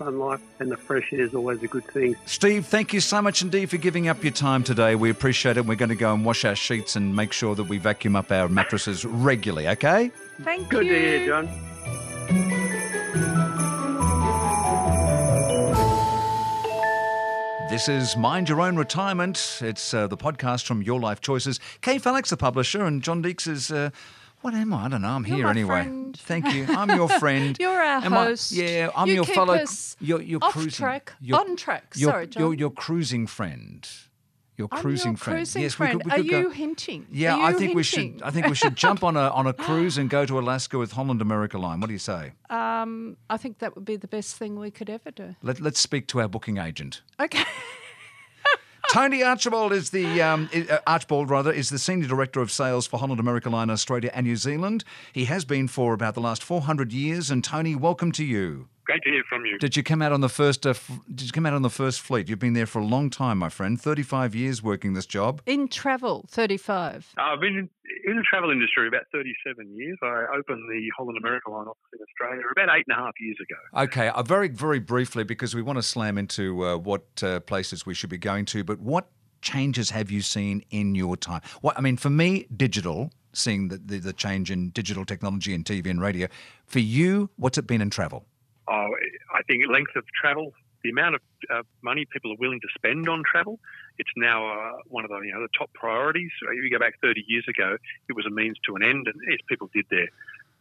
sunlight, 0.00 0.40
and 0.58 0.70
the 0.70 0.76
fresh 0.78 1.12
air 1.12 1.20
is 1.20 1.34
always 1.34 1.62
a 1.62 1.68
good 1.68 1.84
thing. 1.84 2.16
Steve, 2.24 2.66
thank 2.66 2.94
you 2.94 3.00
so 3.00 3.20
much 3.20 3.42
indeed 3.42 3.68
for 3.68 3.76
giving 3.76 4.08
up 4.08 4.24
your 4.24 4.32
time 4.32 4.64
today. 4.64 4.94
We 4.94 5.10
appreciate 5.10 5.58
it. 5.58 5.66
We're 5.66 5.74
going 5.74 5.90
to 5.90 5.94
go 5.94 6.14
and 6.14 6.24
wash 6.24 6.44
our 6.44 6.56
sheets 6.56 6.96
and 6.96 7.14
make 7.14 7.32
sure 7.32 7.54
that 7.54 7.64
we 7.64 7.76
vacuum 7.76 8.16
up 8.16 8.32
our 8.32 8.48
mattresses 8.48 9.04
regularly. 9.04 9.68
Okay. 9.68 10.10
Thank 10.42 10.70
Good 10.70 10.86
you. 10.86 10.92
to 10.92 10.98
hear, 10.98 11.26
John. 11.26 11.48
This 17.68 17.88
is 17.88 18.16
Mind 18.16 18.48
Your 18.48 18.62
Own 18.62 18.76
Retirement. 18.76 19.58
It's 19.60 19.94
uh, 19.94 20.06
the 20.08 20.16
podcast 20.16 20.64
from 20.64 20.82
Your 20.82 20.98
Life 20.98 21.20
Choices. 21.20 21.60
Kay 21.82 21.98
Fallick, 21.98 22.26
the 22.26 22.36
publisher, 22.36 22.84
and 22.84 23.02
John 23.02 23.22
Deeks 23.22 23.46
is. 23.46 23.70
Uh, 23.70 23.90
what 24.42 24.54
am 24.54 24.72
I? 24.72 24.84
I 24.84 24.88
don't 24.88 25.02
know. 25.02 25.08
I'm 25.08 25.26
You're 25.26 25.36
here 25.36 25.46
anyway. 25.48 25.82
friend. 25.82 26.16
Thank 26.16 26.52
you. 26.54 26.66
I'm 26.68 26.90
your 26.96 27.08
friend. 27.08 27.56
You're 27.60 27.70
our 27.82 28.02
Am 28.04 28.14
I- 28.14 28.24
host. 28.24 28.52
yeah, 28.52 28.90
I'm 28.96 29.08
You 29.08 29.14
your 29.14 29.24
fellow. 29.24 29.58
you're, 30.00 30.20
you're 30.22 30.42
off 30.42 30.52
cruising. 30.52 30.70
track. 30.70 31.12
You're- 31.20 31.38
On 31.40 31.56
track. 31.56 31.92
You're, 31.96 32.10
Sorry, 32.10 32.26
John. 32.26 32.42
You're 32.42 32.54
your 32.54 32.70
cruising 32.70 33.26
friend. 33.26 33.88
Your 34.56 34.68
cruising 34.68 35.12
your 35.12 35.16
friend. 35.16 35.36
cruising 35.38 35.62
yes, 35.62 35.72
friend. 35.74 36.02
we 36.04 36.10
could. 36.10 36.12
We 36.12 36.12
Are 36.12 36.22
could 36.22 36.30
go- 36.30 36.38
you 36.40 36.50
hinting? 36.50 37.06
Yeah, 37.10 37.34
Are 37.36 37.40
I 37.44 37.50
you 37.52 37.58
think 37.58 37.74
we 37.74 37.82
should. 37.82 38.20
I 38.22 38.30
think 38.30 38.46
we 38.46 38.54
should 38.54 38.76
jump 38.76 39.02
on 39.02 39.16
a 39.16 39.30
on 39.30 39.46
a 39.46 39.52
cruise 39.66 39.96
and 39.96 40.10
go 40.10 40.26
to 40.26 40.38
Alaska 40.38 40.76
with 40.76 40.92
Holland 40.92 41.22
America 41.22 41.56
Line. 41.56 41.80
What 41.80 41.86
do 41.86 41.94
you 41.94 41.98
say? 41.98 42.32
Um, 42.50 43.16
I 43.30 43.38
think 43.38 43.60
that 43.60 43.74
would 43.74 43.86
be 43.86 43.96
the 43.96 44.06
best 44.08 44.36
thing 44.36 44.58
we 44.58 44.70
could 44.70 44.90
ever 44.90 45.10
do. 45.12 45.34
Let, 45.42 45.60
let's 45.62 45.80
speak 45.80 46.08
to 46.08 46.20
our 46.20 46.28
booking 46.28 46.58
agent. 46.58 47.00
Okay. 47.18 47.42
Tony 48.92 49.22
Archibald 49.22 49.72
is 49.72 49.90
the 49.90 50.20
um, 50.20 50.50
uh, 50.52 50.78
Archibald 50.84 51.30
rather 51.30 51.52
is 51.52 51.70
the 51.70 51.78
senior 51.78 52.08
director 52.08 52.40
of 52.40 52.50
sales 52.50 52.88
for 52.88 52.98
Holland 52.98 53.20
America 53.20 53.48
Line 53.48 53.70
Australia 53.70 54.10
and 54.12 54.26
New 54.26 54.34
Zealand. 54.34 54.82
He 55.12 55.26
has 55.26 55.44
been 55.44 55.68
for 55.68 55.94
about 55.94 56.14
the 56.14 56.20
last 56.20 56.42
400 56.42 56.92
years. 56.92 57.30
And 57.30 57.44
Tony, 57.44 57.76
welcome 57.76 58.10
to 58.10 58.24
you. 58.24 58.66
Great 58.90 59.04
to 59.04 59.10
hear 59.10 59.22
from 59.28 59.44
you. 59.44 59.56
Did 59.56 59.76
you 59.76 59.84
come 59.84 60.02
out 60.02 60.10
on 60.10 60.20
the 60.20 60.28
first? 60.28 60.66
Uh, 60.66 60.70
f- 60.70 60.90
did 61.08 61.26
you 61.26 61.30
come 61.30 61.46
out 61.46 61.52
on 61.52 61.62
the 61.62 61.70
first 61.70 62.00
fleet? 62.00 62.28
You've 62.28 62.40
been 62.40 62.54
there 62.54 62.66
for 62.66 62.80
a 62.80 62.84
long 62.84 63.08
time, 63.08 63.38
my 63.38 63.48
friend. 63.48 63.80
35 63.80 64.34
years 64.34 64.64
working 64.64 64.94
this 64.94 65.06
job. 65.06 65.40
In 65.46 65.68
travel, 65.68 66.24
35. 66.28 67.14
I've 67.16 67.38
been 67.38 67.56
in, 67.56 67.70
in 68.04 68.16
the 68.16 68.24
travel 68.28 68.50
industry 68.50 68.88
about 68.88 69.02
37 69.12 69.76
years. 69.76 69.96
I 70.02 70.24
opened 70.36 70.68
the 70.68 70.88
Holland 70.98 71.18
America 71.18 71.52
line 71.52 71.68
office 71.68 71.78
in 71.92 72.00
Australia 72.02 72.42
about 72.50 72.76
eight 72.76 72.84
and 72.88 72.98
a 72.98 73.00
half 73.00 73.12
years 73.20 73.36
ago. 73.40 73.84
Okay, 73.84 74.08
uh, 74.08 74.24
very 74.24 74.48
very 74.48 74.80
briefly 74.80 75.22
because 75.22 75.54
we 75.54 75.62
want 75.62 75.76
to 75.76 75.84
slam 75.84 76.18
into 76.18 76.64
uh, 76.64 76.76
what 76.76 77.04
uh, 77.22 77.38
places 77.38 77.86
we 77.86 77.94
should 77.94 78.10
be 78.10 78.18
going 78.18 78.44
to. 78.46 78.64
But 78.64 78.80
what 78.80 79.06
changes 79.40 79.90
have 79.90 80.10
you 80.10 80.20
seen 80.20 80.64
in 80.70 80.96
your 80.96 81.16
time? 81.16 81.42
What 81.60 81.78
I 81.78 81.80
mean, 81.80 81.96
for 81.96 82.10
me, 82.10 82.48
digital. 82.56 83.12
Seeing 83.32 83.68
the, 83.68 83.78
the, 83.78 83.98
the 84.00 84.12
change 84.12 84.50
in 84.50 84.70
digital 84.70 85.04
technology 85.04 85.54
and 85.54 85.64
TV 85.64 85.88
and 85.88 86.00
radio. 86.00 86.26
For 86.66 86.80
you, 86.80 87.30
what's 87.36 87.58
it 87.58 87.68
been 87.68 87.80
in 87.80 87.88
travel? 87.88 88.26
Oh, 88.68 88.90
I 89.34 89.42
think 89.46 89.64
length 89.68 89.96
of 89.96 90.04
travel, 90.20 90.52
the 90.82 90.90
amount 90.90 91.16
of 91.16 91.20
uh, 91.52 91.62
money 91.82 92.06
people 92.10 92.32
are 92.32 92.36
willing 92.38 92.60
to 92.60 92.68
spend 92.74 93.08
on 93.08 93.22
travel, 93.30 93.58
it's 93.98 94.10
now 94.16 94.48
uh, 94.48 94.78
one 94.86 95.04
of 95.04 95.10
the 95.10 95.18
you 95.20 95.32
know 95.32 95.40
the 95.40 95.48
top 95.56 95.72
priorities. 95.74 96.30
If 96.42 96.64
you 96.64 96.70
go 96.70 96.78
back 96.78 96.94
30 97.02 97.24
years 97.28 97.44
ago, 97.48 97.76
it 98.08 98.16
was 98.16 98.26
a 98.26 98.30
means 98.30 98.56
to 98.66 98.76
an 98.76 98.82
end, 98.82 99.06
and 99.06 99.14
yes, 99.28 99.38
people 99.48 99.68
did 99.74 99.86
their 99.90 100.08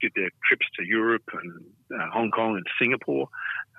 did 0.02 0.12
their 0.16 0.30
trips 0.48 0.66
to 0.78 0.86
Europe 0.86 1.24
and 1.34 1.62
uh, 1.94 2.10
Hong 2.12 2.32
Kong 2.32 2.56
and 2.56 2.66
Singapore. 2.80 3.28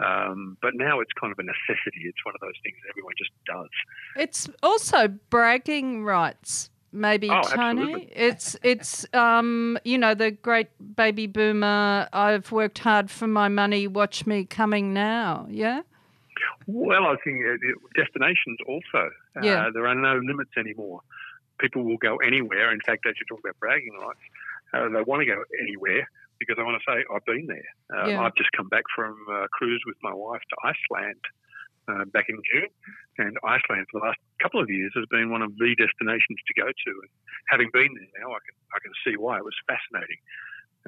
Um, 0.05 0.57
but 0.63 0.75
now 0.75 1.01
it's 1.01 1.13
kind 1.19 1.33
of 1.33 1.39
a 1.39 1.43
necessity. 1.43 2.03
It's 2.05 2.25
one 2.25 2.35
of 2.35 2.41
those 2.41 2.55
things 2.63 2.77
everyone 2.89 3.15
just 3.19 3.31
does. 3.47 3.69
It's 4.17 4.49
also 4.63 5.09
bragging 5.09 6.05
rights. 6.05 6.71
Maybe 6.93 7.31
Oh, 7.31 7.43
Tony. 7.43 7.83
absolutely. 7.83 8.13
It's 8.15 8.57
it's 8.63 9.07
um 9.15 9.79
you 9.85 9.97
know 9.97 10.15
the 10.15 10.31
great 10.33 10.69
baby 10.97 11.27
boomer. 11.27 12.09
I've 12.13 12.51
worked 12.51 12.79
hard 12.81 13.11
for 13.11 13.27
my 13.29 13.49
money. 13.49 13.87
Watch 13.87 14.27
me 14.27 14.45
coming 14.45 14.93
now. 14.93 15.47
Yeah. 15.51 15.83
Well, 16.67 17.05
I 17.07 17.17
think 17.23 17.39
uh, 17.45 17.57
destinations 17.97 18.59
also. 18.67 19.11
Yeah. 19.43 19.67
Uh, 19.67 19.71
there 19.73 19.87
are 19.87 19.95
no 19.95 20.19
limits 20.19 20.51
anymore. 20.57 21.01
People 21.61 21.83
will 21.85 21.99
go 21.99 22.17
anywhere. 22.17 22.73
In 22.73 22.81
fact, 22.87 23.07
as 23.07 23.15
you 23.21 23.27
talk 23.29 23.41
about 23.45 23.59
bragging 23.61 23.97
rights, 24.01 24.19
uh, 24.73 24.89
they 24.89 25.03
want 25.03 25.21
to 25.21 25.27
go 25.27 25.43
anywhere 25.61 26.09
because 26.39 26.57
they 26.57 26.63
want 26.63 26.81
to 26.81 26.91
say, 26.91 27.05
I've 27.15 27.25
been 27.27 27.47
there. 27.47 27.69
Uh, 27.95 28.07
Yeah. 28.09 28.23
I've 28.23 28.35
just 28.35 28.51
come 28.53 28.69
back 28.69 28.85
from 28.97 29.15
a 29.31 29.47
cruise 29.53 29.83
with 29.87 29.97
my 30.03 30.15
wife 30.15 30.41
to 30.51 30.57
Iceland 30.65 31.21
uh, 31.91 32.05
back 32.07 32.27
in 32.29 32.39
June. 32.47 32.71
And 33.19 33.37
Iceland 33.43 33.87
for 33.91 34.01
the 34.01 34.07
last 34.07 34.21
couple 34.41 34.63
of 34.63 34.71
years 34.71 34.93
has 34.95 35.05
been 35.11 35.31
one 35.31 35.43
of 35.43 35.51
the 35.59 35.75
destinations 35.75 36.39
to 36.47 36.53
go 36.55 36.69
to. 36.71 36.93
And 37.03 37.11
having 37.51 37.69
been 37.73 37.91
there 37.93 38.13
now, 38.23 38.31
I 38.31 38.41
can, 38.47 38.57
I 38.73 38.79
can 38.81 38.95
see 39.05 39.19
why. 39.19 39.39
It 39.39 39.45
was 39.45 39.57
fascinating. 39.67 40.23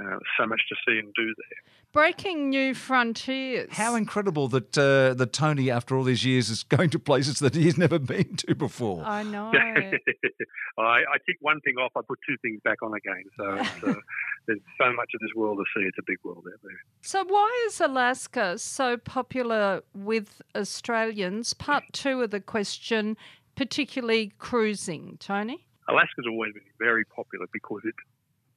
Uh, 0.01 0.17
so 0.39 0.47
much 0.47 0.61
to 0.71 0.75
see 0.87 0.99
and 0.99 1.13
do 1.15 1.27
there. 1.27 1.73
Breaking 1.93 2.49
new 2.49 2.73
frontiers. 2.73 3.69
How 3.73 3.95
incredible 3.95 4.49
that 4.49 4.79
uh, 4.79 5.13
that 5.13 5.35
Tony, 5.35 5.71
after 5.71 5.95
all 5.95 6.05
these 6.05 6.25
years, 6.25 6.49
is 6.49 6.63
going 6.77 6.89
to 6.91 6.99
places 6.99 7.41
that 7.41 7.55
he's 7.55 7.77
never 7.77 7.99
been 7.99 8.37
to 8.37 8.55
before. 8.55 9.05
I 9.05 9.23
know. 9.23 9.53
I, 10.79 10.83
I 10.83 11.19
tick 11.27 11.37
one 11.41 11.61
thing 11.61 11.75
off, 11.77 11.93
I 11.95 12.01
put 12.09 12.19
two 12.27 12.37
things 12.41 12.61
back 12.65 12.83
on 12.83 12.95
again. 12.95 13.25
So 13.37 13.45
uh, 13.91 13.95
there's 14.47 14.61
so 14.81 14.93
much 14.95 15.11
of 15.15 15.21
this 15.21 15.35
world 15.37 15.59
to 15.59 15.65
see. 15.79 15.87
It's 15.87 15.99
a 15.99 16.05
big 16.07 16.17
world 16.25 16.47
out 16.51 16.61
there. 16.63 16.79
So, 17.03 17.25
why 17.25 17.67
is 17.67 17.79
Alaska 17.79 18.59
so 18.59 18.97
popular 18.97 19.83
with 19.95 20.41
Australians? 20.57 21.53
Part 21.53 21.85
two 21.93 22.23
of 22.23 22.31
the 22.31 22.41
question, 22.41 23.19
particularly 23.57 24.33
cruising, 24.39 25.19
Tony. 25.21 25.67
Alaska's 25.89 26.25
always 26.27 26.55
been 26.55 26.63
very 26.79 27.05
popular 27.05 27.47
because 27.53 27.83
it, 27.85 27.95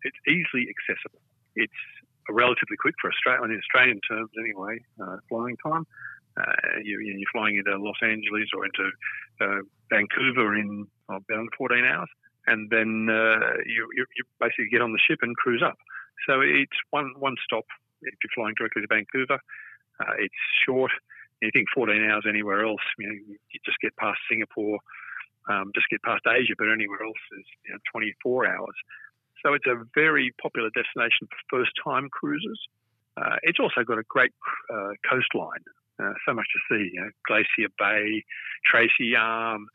it's 0.04 0.18
easily 0.28 0.68
accessible. 0.70 1.20
It's 1.56 1.82
relatively 2.30 2.78
quick 2.80 2.96
for 3.02 3.10
Australia, 3.12 3.44
in 3.44 3.60
Australian 3.60 4.00
terms 4.10 4.30
anyway, 4.40 4.80
uh, 5.02 5.18
flying 5.30 5.58
time. 5.58 5.86
Uh, 6.38 6.82
you, 6.84 7.00
you're 7.00 7.32
flying 7.32 7.56
into 7.56 7.78
Los 7.78 7.96
Angeles 8.02 8.50
or 8.54 8.66
into 8.66 8.92
uh, 9.40 9.62
Vancouver 9.90 10.58
in 10.58 10.86
oh, 11.10 11.16
about 11.16 11.48
14 11.58 11.86
hours, 11.86 12.10
and 12.48 12.70
then 12.70 13.08
uh, 13.10 13.56
you, 13.66 13.88
you, 13.96 14.06
you 14.18 14.24
basically 14.40 14.68
get 14.70 14.82
on 14.82 14.92
the 14.92 15.00
ship 15.08 15.20
and 15.22 15.36
cruise 15.38 15.64
up. 15.64 15.78
So 16.28 16.42
it's 16.42 16.76
one 16.92 17.14
one 17.20 17.36
stop 17.44 17.66
if 18.02 18.14
you're 18.24 18.36
flying 18.36 18.56
directly 18.58 18.82
to 18.82 18.88
Vancouver. 18.90 19.40
Uh, 20.00 20.16
it's 20.20 20.42
short. 20.66 20.92
You 21.42 21.52
think 21.54 21.68
14 21.76 22.04
hours 22.10 22.26
anywhere 22.28 22.66
else, 22.66 22.82
you 22.98 23.08
know, 23.08 23.14
you 23.14 23.60
just 23.66 23.80
get 23.80 23.96
past 23.98 24.20
Singapore, 24.30 24.80
um, 25.50 25.72
just 25.76 25.88
get 25.92 26.02
past 26.02 26.24
Asia, 26.28 26.54
but 26.58 26.72
anywhere 26.72 27.04
else 27.04 27.22
is 27.38 27.46
you 27.68 27.74
know, 27.74 27.80
24 27.92 28.48
hours. 28.48 28.76
So 29.46 29.54
it's 29.54 29.68
a 29.68 29.78
very 29.94 30.34
popular 30.42 30.70
destination 30.74 31.30
for 31.30 31.62
first-time 31.62 32.10
cruisers. 32.10 32.60
Uh, 33.16 33.38
it's 33.44 33.60
also 33.60 33.86
got 33.86 34.00
a 34.00 34.04
great 34.10 34.32
uh, 34.74 34.98
coastline, 35.08 35.62
uh, 36.02 36.14
so 36.28 36.34
much 36.34 36.48
to 36.50 36.60
see. 36.68 36.90
You 36.94 37.02
know, 37.02 37.10
Glacier 37.28 37.70
Bay, 37.78 38.26
Tracy 38.66 39.16
Arm, 39.16 39.68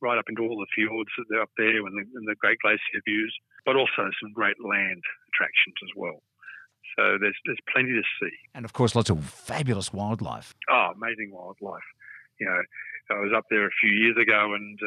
right 0.00 0.16
up 0.16 0.26
into 0.28 0.42
all 0.42 0.56
the 0.56 0.70
fjords 0.72 1.10
that 1.18 1.36
are 1.36 1.42
up 1.42 1.50
there 1.58 1.84
and 1.84 1.98
the, 1.98 2.06
and 2.14 2.28
the 2.28 2.36
great 2.38 2.58
glacier 2.62 3.02
views, 3.04 3.34
but 3.66 3.74
also 3.74 4.08
some 4.22 4.32
great 4.32 4.56
land 4.62 5.02
attractions 5.34 5.74
as 5.82 5.90
well. 5.96 6.22
So 6.96 7.18
there's 7.20 7.36
there's 7.44 7.58
plenty 7.72 7.92
to 7.92 8.02
see. 8.22 8.34
And 8.54 8.64
of 8.64 8.72
course, 8.72 8.94
lots 8.94 9.10
of 9.10 9.24
fabulous 9.24 9.92
wildlife. 9.92 10.54
Oh, 10.70 10.92
amazing 10.94 11.30
wildlife. 11.32 11.82
You 12.40 12.46
know, 12.46 12.62
I 13.10 13.18
was 13.18 13.32
up 13.36 13.46
there 13.50 13.66
a 13.66 13.70
few 13.80 13.90
years 13.90 14.16
ago 14.16 14.54
and 14.54 14.78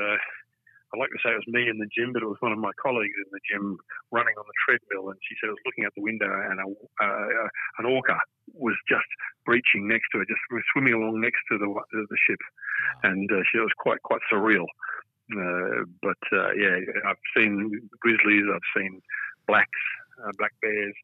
uh, 0.92 0.96
I'd 0.96 1.00
like 1.00 1.10
to 1.10 1.22
say 1.24 1.32
it 1.32 1.42
was 1.42 1.48
me 1.48 1.70
in 1.70 1.78
the 1.78 1.88
gym, 1.88 2.14
but 2.14 2.24
it 2.24 2.28
was 2.28 2.42
one 2.42 2.52
of 2.52 2.60
my 2.60 2.72
colleagues 2.82 3.16
in 3.16 3.30
the 3.32 3.40
gym 3.48 3.78
running 4.12 4.36
on 4.38 4.46
the 4.46 4.58
treadmill. 4.66 5.10
And 5.10 5.20
she 5.24 5.36
said 5.40 5.50
I 5.50 5.56
was 5.56 5.66
looking 5.66 5.86
out 5.86 5.94
the 5.96 6.04
window 6.04 6.30
and 6.30 6.60
a, 6.60 6.68
uh, 7.04 7.48
an 7.80 7.86
orca 7.86 8.20
was 8.54 8.76
just 8.88 9.08
breaching 9.46 9.88
next 9.88 10.10
to 10.12 10.20
her, 10.20 10.26
just 10.26 10.42
swimming 10.74 10.94
along 10.94 11.22
next 11.22 11.40
to 11.52 11.58
the, 11.58 11.68
the 11.92 12.18
ship. 12.28 12.40
And 13.04 13.32
uh, 13.32 13.44
she, 13.52 13.58
it 13.58 13.62
was 13.62 13.78
quite, 13.78 14.02
quite 14.04 14.22
surreal. 14.32 14.68
Uh, 15.32 15.88
but 16.02 16.20
uh, 16.34 16.52
yeah, 16.54 16.78
I've 17.08 17.24
seen 17.36 17.90
grizzlies, 18.00 18.46
I've 18.52 18.70
seen 18.76 19.02
blacks, 19.48 19.80
uh, 20.20 20.32
black 20.38 20.52
bears, 20.62 20.96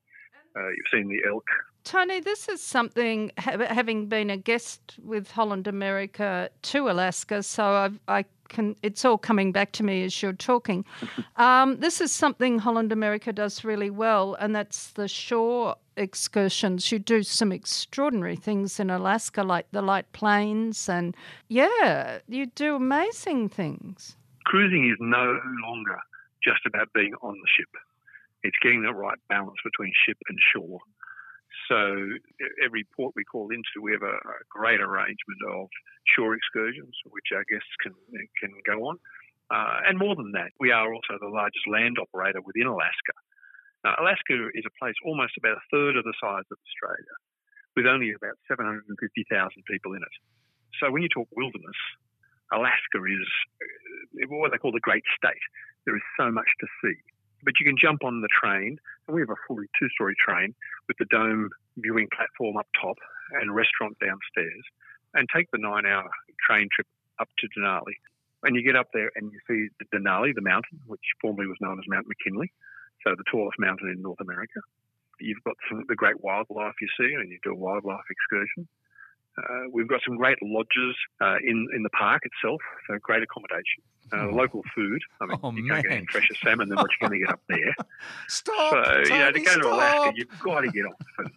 uh, 0.58 0.70
you've 0.70 0.92
seen 0.92 1.08
the 1.08 1.22
elk. 1.28 1.46
Tony, 1.84 2.20
this 2.20 2.50
is 2.50 2.62
something, 2.62 3.32
having 3.38 4.08
been 4.08 4.30
a 4.30 4.36
guest 4.36 4.96
with 5.02 5.32
Holland 5.32 5.68
America 5.68 6.50
to 6.64 6.90
Alaska, 6.90 7.42
so 7.44 7.64
I've, 7.64 8.00
I 8.10 8.26
can, 8.50 8.76
it's 8.84 9.06
all 9.06 9.18
coming 9.18 9.52
back 9.52 9.72
to 9.74 9.84
me 9.84 10.04
as 10.04 10.22
you're 10.22 10.34
talking. 10.34 10.86
Um, 11.38 11.78
this 11.78 12.02
is 12.02 12.12
something 12.12 12.58
Holland 12.58 12.92
America 12.92 13.32
does 13.32 13.64
really 13.64 13.92
well, 13.92 14.36
and 14.40 14.56
that's 14.56 14.92
the 14.92 15.08
shore 15.08 15.76
excursions. 15.96 16.92
You 16.92 16.98
do 16.98 17.22
some 17.22 17.52
extraordinary 17.52 18.36
things 18.36 18.80
in 18.80 18.90
Alaska, 18.90 19.44
like 19.44 19.68
the 19.72 19.84
Light 19.84 20.12
planes, 20.14 20.90
and 20.90 21.16
yeah, 21.48 22.20
you 22.28 22.48
do 22.48 22.76
amazing 22.76 23.50
things. 23.50 24.16
Cruising 24.46 24.90
is 24.90 24.98
no 25.00 25.40
longer 25.64 26.00
just 26.44 26.66
about 26.66 26.92
being 26.94 27.14
on 27.22 27.34
the 27.34 27.48
ship. 27.56 27.70
It's 28.44 28.58
getting 28.64 28.82
the 28.82 28.94
right 28.94 29.20
balance 29.30 29.58
between 29.64 29.92
ship 30.06 30.18
and 30.30 30.40
shore. 30.54 30.80
So 31.68 32.16
every 32.64 32.88
port 32.96 33.14
we 33.16 33.24
call 33.24 33.50
into, 33.52 33.82
we 33.82 33.92
have 33.92 34.04
a, 34.04 34.16
a 34.16 34.46
great 34.50 34.80
arrangement 34.80 35.42
of 35.52 35.68
shore 36.16 36.36
excursions, 36.36 36.96
which 37.12 37.36
our 37.36 37.44
guests 37.52 37.72
can 37.84 37.94
can 38.40 38.52
go 38.66 38.88
on. 38.88 38.98
Uh, 39.52 39.80
and 39.88 39.98
more 39.98 40.16
than 40.16 40.32
that, 40.34 40.52
we 40.60 40.72
are 40.72 40.94
also 40.94 41.16
the 41.20 41.32
largest 41.32 41.68
land 41.68 41.98
operator 42.00 42.42
within 42.44 42.68
Alaska. 42.68 43.16
Alaska 43.86 44.36
is 44.52 44.68
a 44.68 44.74
place 44.76 44.96
almost 45.06 45.40
about 45.40 45.56
a 45.56 45.64
third 45.72 45.96
of 45.96 46.04
the 46.04 46.14
size 46.20 46.44
of 46.52 46.58
Australia, 46.60 47.16
with 47.76 47.88
only 47.88 48.12
about 48.12 48.36
750,000 48.52 48.84
people 49.64 49.94
in 49.94 50.04
it. 50.04 50.16
So 50.80 50.92
when 50.92 51.04
you 51.04 51.08
talk 51.08 51.30
wilderness, 51.32 51.80
Alaska 52.52 53.00
is 53.00 53.28
uh, 53.64 54.28
what 54.28 54.52
they 54.52 54.58
call 54.58 54.76
the 54.76 54.84
Great 54.84 55.08
State. 55.16 55.40
There 55.86 55.96
is 55.96 56.04
so 56.20 56.32
much 56.32 56.48
to 56.60 56.68
see. 56.84 57.00
But 57.44 57.54
you 57.60 57.66
can 57.66 57.78
jump 57.80 58.04
on 58.04 58.20
the 58.20 58.34
train, 58.34 58.76
and 59.08 59.16
we 59.16 59.22
have 59.22 59.30
a 59.30 59.40
fully 59.48 59.68
two 59.80 59.88
story 59.96 60.16
train 60.20 60.56
with 60.88 60.98
the 60.98 61.06
dome 61.12 61.50
viewing 61.78 62.08
platform 62.16 62.58
up 62.58 62.68
top 62.80 62.98
and 63.42 63.54
restaurant 63.54 63.98
downstairs, 64.00 64.64
and 65.14 65.28
take 65.34 65.50
the 65.52 65.58
nine 65.58 65.86
hour 65.86 66.10
train 66.48 66.70
trip 66.72 66.88
up 67.20 67.30
to 67.40 67.48
Denali. 67.58 67.96
And 68.44 68.56
you 68.56 68.64
get 68.64 68.76
up 68.76 68.88
there 68.94 69.12
and 69.16 69.32
you 69.32 69.40
see 69.48 69.68
the 69.80 69.98
Denali, 69.98 70.34
the 70.34 70.42
mountain, 70.42 70.80
which 70.86 71.02
formerly 71.22 71.48
was 71.48 71.58
known 71.60 71.80
as 71.80 71.86
Mount 71.88 72.08
McKinley, 72.08 72.52
so 73.04 73.16
the 73.16 73.24
tallest 73.30 73.60
mountain 73.60 73.90
in 73.90 74.02
North 74.02 74.22
America. 74.22 74.62
You've 75.20 75.44
got 75.44 75.58
some, 75.68 75.84
the 75.88 75.96
great 75.96 76.24
wildlife 76.24 76.76
you 76.80 76.88
see, 77.00 77.14
and 77.16 77.32
you 77.32 77.40
do 77.44 77.52
a 77.52 77.56
wildlife 77.56 78.06
excursion. 78.10 78.68
Uh, 79.38 79.70
we've 79.72 79.88
got 79.88 80.02
some 80.06 80.18
great 80.18 80.38
lodges 80.42 80.96
uh, 81.22 81.36
in 81.44 81.68
in 81.76 81.84
the 81.84 81.90
park 81.92 82.24
itself, 82.26 82.60
so 82.88 82.98
great 83.02 83.22
accommodation. 83.24 83.84
Uh, 84.14 84.28
local 84.32 84.64
food. 84.74 85.02
I 85.22 85.26
mean, 85.26 85.38
Oh, 85.44 85.52
you 85.52 85.68
can't 85.68 85.84
get 85.84 85.90
man. 85.90 85.98
any 86.00 86.08
fresher 86.08 86.34
salmon 86.42 86.70
than 86.70 86.78
what 86.78 86.88
you're 87.00 87.10
going 87.10 87.20
to 87.20 87.26
get 87.26 87.34
up 87.34 87.42
there. 87.50 87.76
Stop. 88.30 88.72
so, 88.86 89.14
you 89.14 89.20
know, 89.20 89.32
to 89.32 89.40
Tony, 89.40 89.44
go 89.46 89.60
to 89.62 89.68
Alaska, 89.68 90.00
stop. 90.02 90.14
you've 90.16 90.40
got 90.40 90.62
to 90.62 90.72
get 90.72 90.86
off. 90.86 90.96
And 91.20 91.32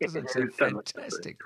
Doesn't 0.00 0.22
There's 0.32 0.56
sound 0.56 0.70
so 0.70 0.76
much 0.76 0.86
to 0.86 0.92
see. 0.92 1.00
fantastic. 1.00 1.36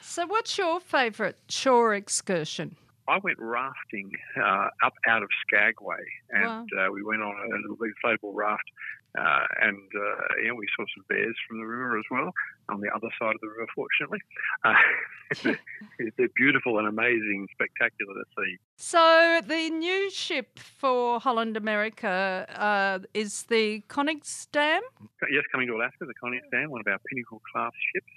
So, 0.00 0.26
what's 0.26 0.56
your 0.56 0.80
favourite 0.80 1.36
shore 1.50 1.94
excursion? 1.94 2.76
I 3.10 3.18
went 3.18 3.38
rafting 3.40 4.12
uh, 4.40 4.68
up 4.84 4.94
out 5.08 5.22
of 5.22 5.28
Skagway, 5.42 6.04
and 6.30 6.68
uh, 6.78 6.92
we 6.92 7.02
went 7.02 7.22
on 7.22 7.34
a 7.34 7.56
little 7.56 7.76
big 7.76 7.90
inflatable 7.98 8.32
raft, 8.34 8.70
uh, 9.18 9.46
and 9.62 9.90
uh, 9.96 10.22
yeah, 10.44 10.52
we 10.52 10.66
saw 10.76 10.84
some 10.94 11.04
bears 11.08 11.34
from 11.48 11.58
the 11.58 11.66
river 11.66 11.98
as 11.98 12.04
well 12.08 12.30
on 12.68 12.80
the 12.80 12.88
other 12.94 13.08
side 13.20 13.34
of 13.34 13.40
the 13.40 13.48
river. 13.48 13.66
Fortunately, 13.74 14.20
uh, 14.64 15.54
they're, 16.16 16.28
beautiful 16.36 16.78
and 16.78 16.86
amazing, 16.86 17.48
spectacular 17.52 18.14
to 18.14 18.24
see. 18.38 18.56
So, 18.76 19.40
the 19.44 19.70
new 19.70 20.08
ship 20.10 20.60
for 20.60 21.18
Holland 21.18 21.56
America 21.56 22.46
uh, 22.54 23.00
is 23.12 23.42
the 23.44 23.82
Koningsdam. 23.88 24.80
Yes, 25.28 25.42
coming 25.50 25.66
to 25.66 25.74
Alaska, 25.74 26.06
the 26.06 26.14
Koningsdam, 26.22 26.68
one 26.68 26.80
of 26.80 26.86
our 26.86 27.00
pinnacle 27.08 27.42
class 27.52 27.72
ships. 27.92 28.12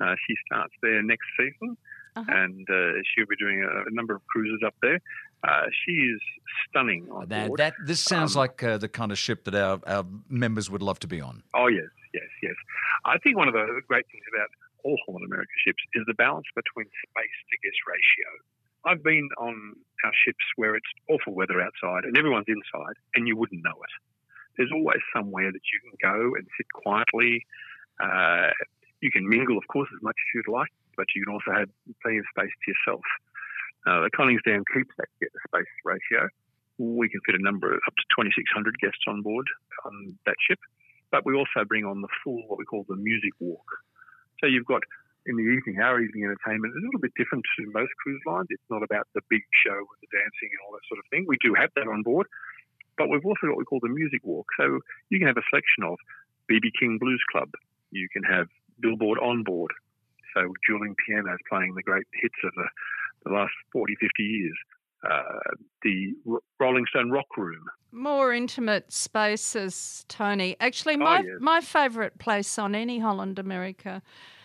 Uh, 0.00 0.14
she 0.26 0.34
starts 0.46 0.74
there 0.82 1.02
next 1.02 1.26
season, 1.38 1.76
Uh-huh. 2.16 2.30
and 2.30 2.66
uh, 2.70 2.92
she'll 3.10 3.26
be 3.26 3.34
doing 3.36 3.62
a, 3.62 3.90
a 3.90 3.90
number 3.90 4.14
of 4.14 4.22
cruises 4.28 4.60
up 4.64 4.74
there. 4.82 5.00
Uh, 5.46 5.66
she 5.84 5.92
is 5.92 6.20
stunning 6.68 7.08
on 7.10 7.28
That, 7.28 7.48
board. 7.48 7.58
that 7.58 7.74
this 7.84 8.00
sounds 8.00 8.36
Um, 8.36 8.40
like 8.42 8.62
uh, 8.62 8.78
the 8.78 8.88
kind 8.88 9.10
of 9.10 9.18
ship 9.18 9.44
that 9.44 9.54
our, 9.56 9.80
our 9.86 10.04
members 10.28 10.70
would 10.70 10.80
love 10.82 10.98
to 11.00 11.08
be 11.08 11.20
on. 11.20 11.42
Oh 11.54 11.66
yes, 11.66 11.90
yes, 12.14 12.30
yes. 12.42 12.54
I 13.04 13.18
think 13.18 13.36
one 13.36 13.48
of 13.48 13.54
the 13.54 13.66
great 13.88 14.06
things 14.12 14.22
about 14.32 14.48
all 14.84 14.96
Holland 15.06 15.24
America 15.26 15.50
ships 15.66 15.82
is 15.94 16.04
the 16.06 16.14
balance 16.14 16.46
between 16.54 16.86
space 17.08 17.36
to 17.50 17.54
guest 17.64 17.78
ratio. 17.88 18.28
I've 18.86 19.02
been 19.02 19.28
on 19.38 19.74
our 20.04 20.12
ships 20.24 20.44
where 20.56 20.76
it's 20.76 20.86
awful 21.08 21.34
weather 21.34 21.60
outside 21.60 22.04
and 22.04 22.16
everyone's 22.16 22.46
inside 22.48 22.94
and 23.14 23.26
you 23.26 23.34
wouldn't 23.36 23.64
know 23.64 23.78
it. 23.82 23.94
There's 24.56 24.70
always 24.72 25.00
somewhere 25.16 25.50
that 25.50 25.64
you 25.72 25.78
can 25.82 25.96
go 26.12 26.34
and 26.36 26.46
sit 26.56 26.66
quietly. 26.72 27.44
Uh, 28.02 28.50
you 29.00 29.10
can 29.10 29.28
mingle, 29.28 29.58
of 29.58 29.66
course, 29.68 29.88
as 29.96 30.02
much 30.02 30.14
as 30.14 30.28
you'd 30.34 30.52
like, 30.52 30.70
but 30.96 31.06
you 31.14 31.24
can 31.24 31.32
also 31.34 31.52
have 31.52 31.68
plenty 32.02 32.18
of 32.18 32.26
space 32.36 32.52
to 32.52 32.66
yourself. 32.70 33.04
Uh, 33.86 34.00
the 34.06 34.10
Koningsdam 34.16 34.64
keeps 34.72 34.94
that 34.96 35.08
get 35.20 35.30
space 35.48 35.74
ratio. 35.84 36.28
We 36.78 37.08
can 37.08 37.20
fit 37.26 37.34
a 37.34 37.42
number 37.42 37.72
of 37.72 37.80
up 37.86 37.94
to 37.94 38.04
2,600 38.16 38.78
guests 38.80 39.04
on 39.06 39.22
board 39.22 39.46
on 39.84 40.18
that 40.26 40.36
ship 40.48 40.58
but 41.14 41.22
we 41.22 41.38
also 41.38 41.62
bring 41.62 41.86
on 41.86 42.02
the 42.02 42.10
full, 42.26 42.42
what 42.50 42.58
we 42.58 42.66
call 42.66 42.84
the 42.88 42.98
music 42.98 43.30
walk. 43.38 43.62
So 44.42 44.50
you've 44.50 44.66
got 44.66 44.82
in 45.30 45.38
the 45.38 45.46
evening, 45.46 45.78
our 45.78 46.02
evening 46.02 46.26
entertainment 46.26 46.74
is 46.74 46.82
a 46.82 46.86
little 46.90 46.98
bit 46.98 47.14
different 47.14 47.46
to 47.54 47.70
most 47.70 47.94
cruise 48.02 48.20
lines. 48.26 48.50
It's 48.50 48.66
not 48.68 48.82
about 48.82 49.06
the 49.14 49.22
big 49.30 49.46
show 49.62 49.78
with 49.78 50.02
the 50.02 50.10
dancing 50.10 50.50
and 50.50 50.60
all 50.66 50.74
that 50.74 50.82
sort 50.90 50.98
of 50.98 51.06
thing. 51.14 51.24
We 51.30 51.38
do 51.38 51.54
have 51.54 51.70
that 51.78 51.86
on 51.86 52.02
board, 52.02 52.26
but 52.98 53.06
we've 53.06 53.24
also 53.24 53.46
got 53.46 53.54
what 53.54 53.62
we 53.62 53.70
call 53.70 53.78
the 53.78 53.94
music 53.94 54.26
walk. 54.26 54.50
So 54.58 54.82
you 55.08 55.22
can 55.22 55.30
have 55.30 55.38
a 55.38 55.46
selection 55.54 55.86
of 55.86 56.02
BB 56.50 56.74
King 56.82 56.98
Blues 56.98 57.22
Club. 57.30 57.54
You 57.94 58.10
can 58.10 58.26
have 58.26 58.50
Billboard 58.82 59.22
on 59.22 59.46
board. 59.46 59.70
So 60.34 60.40
dueling 60.68 60.94
pianos 61.06 61.38
playing 61.48 61.74
the 61.74 61.82
great 61.82 62.06
hits 62.20 62.34
of 62.44 62.52
the, 62.54 62.68
the 63.24 63.32
last 63.34 63.52
40, 63.72 63.94
50 64.00 64.22
years. 64.22 64.56
Uh, 65.08 65.22
the 65.82 66.12
R- 66.30 66.38
Rolling 66.58 66.86
Stone 66.88 67.10
Rock 67.10 67.36
Room, 67.36 67.62
More 67.92 68.32
intimate 68.32 68.90
spaces, 68.90 70.04
Tony. 70.08 70.56
Actually, 70.60 70.94
Oh, 70.94 70.98
my 70.98 71.18
yes. 71.18 71.36
my 71.40 71.60
favourite 71.60 72.18
place 72.18 72.58
on 72.58 72.74
any 72.74 73.00
Holland 73.00 73.38
America 73.38 74.00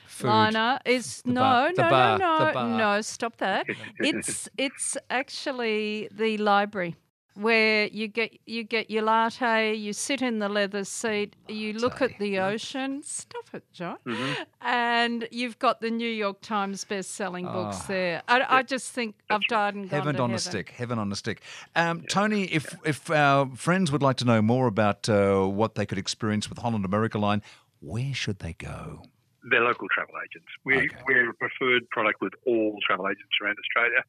Food. 0.07 0.27
liner 0.27 0.79
is 0.85 1.21
The 1.21 1.31
no, 1.31 1.41
bar- 1.41 1.73
the 1.73 1.81
no, 1.83 1.89
bar- 1.89 2.17
no, 2.19 2.51
no, 2.51 2.77
no. 2.77 3.01
Stop 3.01 3.37
that. 3.37 3.67
it's 3.99 4.49
it's 4.57 4.97
actually 5.09 6.09
the 6.11 6.37
library 6.37 6.95
where 7.39 7.87
you 7.87 8.07
get 8.07 8.37
you 8.45 8.63
get 8.63 8.89
your 8.89 9.03
latte, 9.03 9.73
you 9.73 9.93
sit 9.93 10.21
in 10.21 10.39
the 10.39 10.49
leather 10.49 10.83
seat, 10.83 11.35
you 11.47 11.73
look 11.73 12.01
at 12.01 12.17
the 12.19 12.39
ocean. 12.39 13.01
Stop 13.03 13.45
it, 13.53 13.63
John. 13.71 13.97
Mm-hmm. 14.05 14.43
And 14.61 15.27
you've 15.31 15.57
got 15.59 15.81
the 15.81 15.89
New 15.89 16.09
York 16.09 16.41
Times 16.41 16.83
best-selling 16.83 17.45
books 17.45 17.77
Oh. 17.81 17.85
there. 17.87 18.21
I, 18.27 18.45
I 18.57 18.63
just 18.63 18.91
think 18.91 19.15
I've 19.29 19.41
died 19.49 19.75
and 19.75 19.89
gone 19.89 19.99
Heaven 19.99 20.15
to 20.15 20.21
on 20.23 20.29
heaven. 20.31 20.35
a 20.35 20.39
stick. 20.39 20.69
Heaven 20.71 20.99
on 20.99 21.11
a 21.11 21.15
stick. 21.15 21.41
Um, 21.75 22.01
Tony, 22.09 22.43
if 22.45 22.75
if 22.85 23.09
our 23.09 23.47
friends 23.55 23.91
would 23.91 24.01
like 24.03 24.17
to 24.17 24.25
know 24.25 24.41
more 24.41 24.67
about 24.67 25.07
uh, 25.09 25.45
what 25.45 25.75
they 25.75 25.85
could 25.85 25.97
experience 25.97 26.49
with 26.49 26.57
Holland 26.59 26.85
America 26.85 27.17
Line, 27.17 27.41
where 27.79 28.13
should 28.13 28.39
they 28.39 28.53
go? 28.53 29.03
They're 29.49 29.61
local 29.63 29.87
travel 29.89 30.15
agents. 30.23 30.47
We, 30.65 30.77
Okay. 30.77 30.89
We're 31.07 31.29
a 31.29 31.33
preferred 31.33 31.89
product 31.89 32.19
with 32.21 32.33
all 32.45 32.77
travel 32.85 33.07
agents 33.07 33.31
around 33.41 33.55
Australia. 33.57 34.03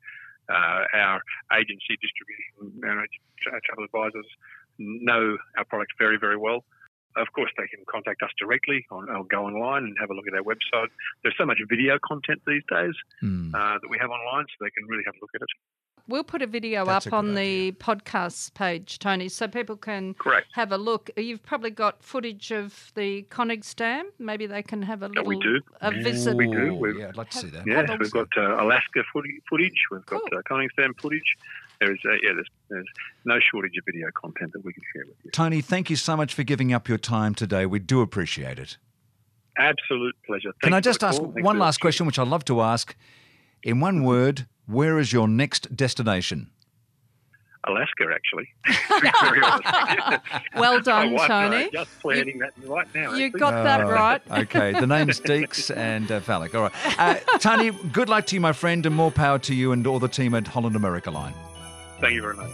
Uh, 0.51 0.83
our 0.95 1.23
agency 1.55 1.95
distribution 2.03 2.81
our 2.85 3.61
travel 3.65 3.85
advisors 3.85 4.27
know 4.79 5.37
our 5.57 5.65
product 5.65 5.93
very, 5.99 6.19
very 6.19 6.37
well. 6.37 6.65
Of 7.17 7.27
course, 7.35 7.51
they 7.59 7.67
can 7.67 7.83
contact 7.91 8.23
us 8.23 8.31
directly 8.39 8.87
on, 8.91 9.11
or 9.11 9.25
go 9.25 9.45
online 9.47 9.83
and 9.85 9.97
have 9.99 10.11
a 10.11 10.15
look 10.15 10.27
at 10.29 10.35
our 10.35 10.43
website. 10.47 10.89
There's 11.23 11.35
so 11.37 11.45
much 11.45 11.59
video 11.69 11.99
content 12.07 12.41
these 12.47 12.63
days 12.71 12.95
Hmm. 13.21 13.55
uh, 13.55 13.79
that 13.83 13.91
we 13.91 13.99
have 13.99 14.11
online, 14.11 14.47
so 14.47 14.55
they 14.65 14.71
can 14.71 14.87
really 14.87 15.03
have 15.07 15.15
a 15.17 15.21
look 15.21 15.35
at 15.35 15.43
it. 15.43 15.51
We'll 16.09 16.25
put 16.25 16.43
a 16.43 16.47
video 16.47 16.85
That's 16.85 17.07
up 17.07 17.13
a 17.13 17.17
on 17.17 17.27
good 17.29 17.37
the 17.37 17.73
podcast 17.73 18.55
page, 18.55 18.99
Tony, 18.99 19.29
so 19.29 19.47
people 19.49 19.77
can 19.77 20.15
Correct. 20.15 20.49
have 20.53 20.73
a 20.73 20.79
look. 20.79 21.11
You've 21.17 21.43
probably 21.43 21.71
got 21.71 22.03
footage 22.03 22.51
of 22.51 22.93
the 22.95 23.25
Dam. 23.77 24.11
Maybe 24.19 24.47
they 24.47 24.63
can 24.63 24.83
have 24.83 25.03
a 25.03 25.09
little 25.09 25.25
we 25.25 25.39
do. 25.39 25.61
a 25.81 25.91
visit. 25.91 26.37
We 26.37 26.47
do. 26.51 26.75
We've- 26.75 26.99
yeah, 27.01 27.09
I'd 27.09 27.17
like 27.17 27.31
to 27.31 27.39
see 27.39 27.49
that. 27.49 27.67
Yes, 27.67 27.89
we've 27.99 28.11
got 28.11 28.29
uh, 28.37 28.63
Alaska 28.63 29.03
footage, 29.13 29.33
footage. 29.49 29.79
We've 29.91 30.05
got 30.07 30.23
Cool. 30.31 30.39
uh, 30.39 30.43
Koningsdam 30.43 31.01
footage. 31.01 31.37
There 31.81 31.93
is, 31.93 31.99
uh, 32.05 32.13
yeah, 32.23 32.33
there's, 32.35 32.49
there's 32.69 32.87
no 33.25 33.39
shortage 33.41 33.73
of 33.79 33.85
video 33.87 34.09
content 34.15 34.53
that 34.53 34.65
we 34.65 34.73
can 34.73 34.83
share 34.95 35.05
with 35.07 35.17
you. 35.25 35.31
Tony, 35.31 35.61
thank 35.63 35.89
you 35.89 35.97
so 35.97 36.17
much 36.17 36.35
for 36.35 36.43
giving 36.43 36.73
up 36.75 36.89
your 36.89 36.99
time 36.99 37.35
today. 37.35 37.65
We 37.65 37.79
do 37.79 38.03
appreciate 38.03 38.59
it. 38.59 38.77
Absolute 39.57 40.15
pleasure. 40.27 40.53
Can 40.63 40.73
I 40.75 40.81
just 40.81 41.03
ask 41.03 41.19
call. 41.21 41.29
One 41.29 41.57
for 41.57 41.61
last 41.61 41.81
question, 41.81 42.07
which 42.07 42.19
I 42.19 42.23
love 42.23 42.45
to 42.47 42.61
ask? 42.61 42.95
In 43.63 43.81
one 43.81 44.05
word, 44.05 44.47
where 44.71 44.99
is 44.99 45.13
your 45.13 45.29
next 45.29 45.75
destination? 45.77 46.51
Alaska, 47.67 48.07
actually. 48.15 48.49
to 48.67 49.01
be 49.03 49.11
very 49.21 49.43
honest. 49.43 50.23
Well 50.57 50.81
done, 50.81 51.13
wife 51.13 51.29
Tony. 51.29 51.67
are 51.67 51.71
just 51.71 52.01
planning 52.01 52.39
that 52.39 52.53
right 52.65 52.87
now. 52.95 53.13
You 53.15 53.27
actually. 53.27 53.41
got 53.41 53.65
that 53.65 53.81
Oh, 53.83 53.91
right. 53.91 54.23
Okay, 54.31 54.73
the 54.73 54.87
name's 54.87 55.21
Deeks 55.21 55.75
and 55.77 56.11
uh, 56.11 56.21
Fallick. 56.21 56.55
All 56.55 56.63
right. 56.63 56.73
Uh, 56.99 57.39
Tony, 57.39 57.71
good 57.93 58.09
luck 58.09 58.27
to 58.27 58.37
you, 58.37 58.41
my 58.41 58.53
friend, 58.53 58.87
and 58.87 58.95
more 58.95 59.11
power 59.11 59.39
to 59.41 59.55
you 59.55 59.73
and 59.73 59.87
all 59.87 59.99
the 59.99 60.09
team 60.09 60.35
at 60.35 60.47
Holland 60.47 60.75
America 60.77 61.11
Line. 61.11 61.35
Thank 62.01 62.15
you 62.15 62.23
very 62.23 62.37
much. 62.37 62.51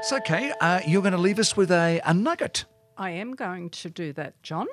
It's 0.00 0.12
okay. 0.12 0.52
Uh, 0.60 0.80
you're 0.86 1.02
going 1.02 1.12
to 1.12 1.18
leave 1.18 1.38
us 1.38 1.56
with 1.56 1.70
a, 1.70 2.00
a 2.04 2.14
nugget. 2.14 2.64
I 2.96 3.10
am 3.10 3.34
going 3.34 3.70
to 3.70 3.90
do 3.90 4.12
that, 4.14 4.42
John. 4.42 4.66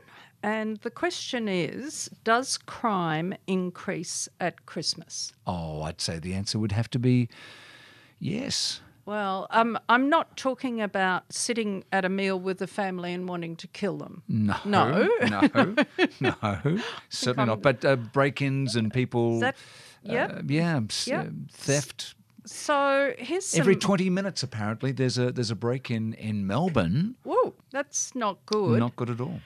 And 0.44 0.78
the 0.78 0.92
question 0.92 1.48
is 1.48 2.10
Does 2.24 2.58
crime 2.58 3.34
increase 3.48 4.30
at 4.40 4.66
Christmas? 4.66 5.34
Oh, 5.46 5.82
I'd 5.82 6.00
say 6.02 6.20
the 6.20 6.34
answer 6.34 6.60
would 6.60 6.72
have 6.72 6.90
to 6.92 7.00
be 7.00 7.28
yes. 8.20 8.82
Well, 9.06 9.48
um, 9.52 9.80
I'm 9.88 10.10
not 10.10 10.36
talking 10.36 10.82
about 10.82 11.32
sitting 11.32 11.86
at 11.94 12.04
a 12.04 12.10
meal 12.10 12.38
with 12.38 12.58
the 12.58 12.68
family 12.68 13.14
and 13.14 13.28
wanting 13.28 13.56
to 13.58 13.68
kill 13.68 13.98
them. 13.98 14.22
No. 14.28 14.58
No. 14.66 15.08
No. 15.30 15.76
no. 16.20 16.80
Certainly 17.10 17.48
not. 17.48 17.62
But 17.62 17.86
uh, 17.86 17.96
break 17.96 18.42
ins 18.42 18.76
and 18.76 18.94
people. 18.94 19.40
That, 19.40 19.56
yeah. 20.04 20.26
uh, 20.26 20.42
yeah. 20.46 20.82
s- 20.90 21.08
Yeah. 21.08 21.22
uh, 21.22 21.26
theft. 21.54 22.16
so 22.46 23.14
here's 23.18 23.46
some. 23.48 23.62
Every 23.62 23.78
20 23.78 24.10
minutes, 24.10 24.44
apparently, 24.44 24.92
there's 24.92 25.18
a 25.18 25.32
there's 25.32 25.52
a 25.52 25.56
break 25.56 25.90
in 25.90 26.12
in 26.14 26.46
Melbourne. 26.46 27.16
Whoa, 27.24 27.54
that's 27.72 28.14
not 28.14 28.46
good. 28.46 28.78
Not 28.80 28.96
good 28.98 29.10
at 29.10 29.22
all. 29.22 29.40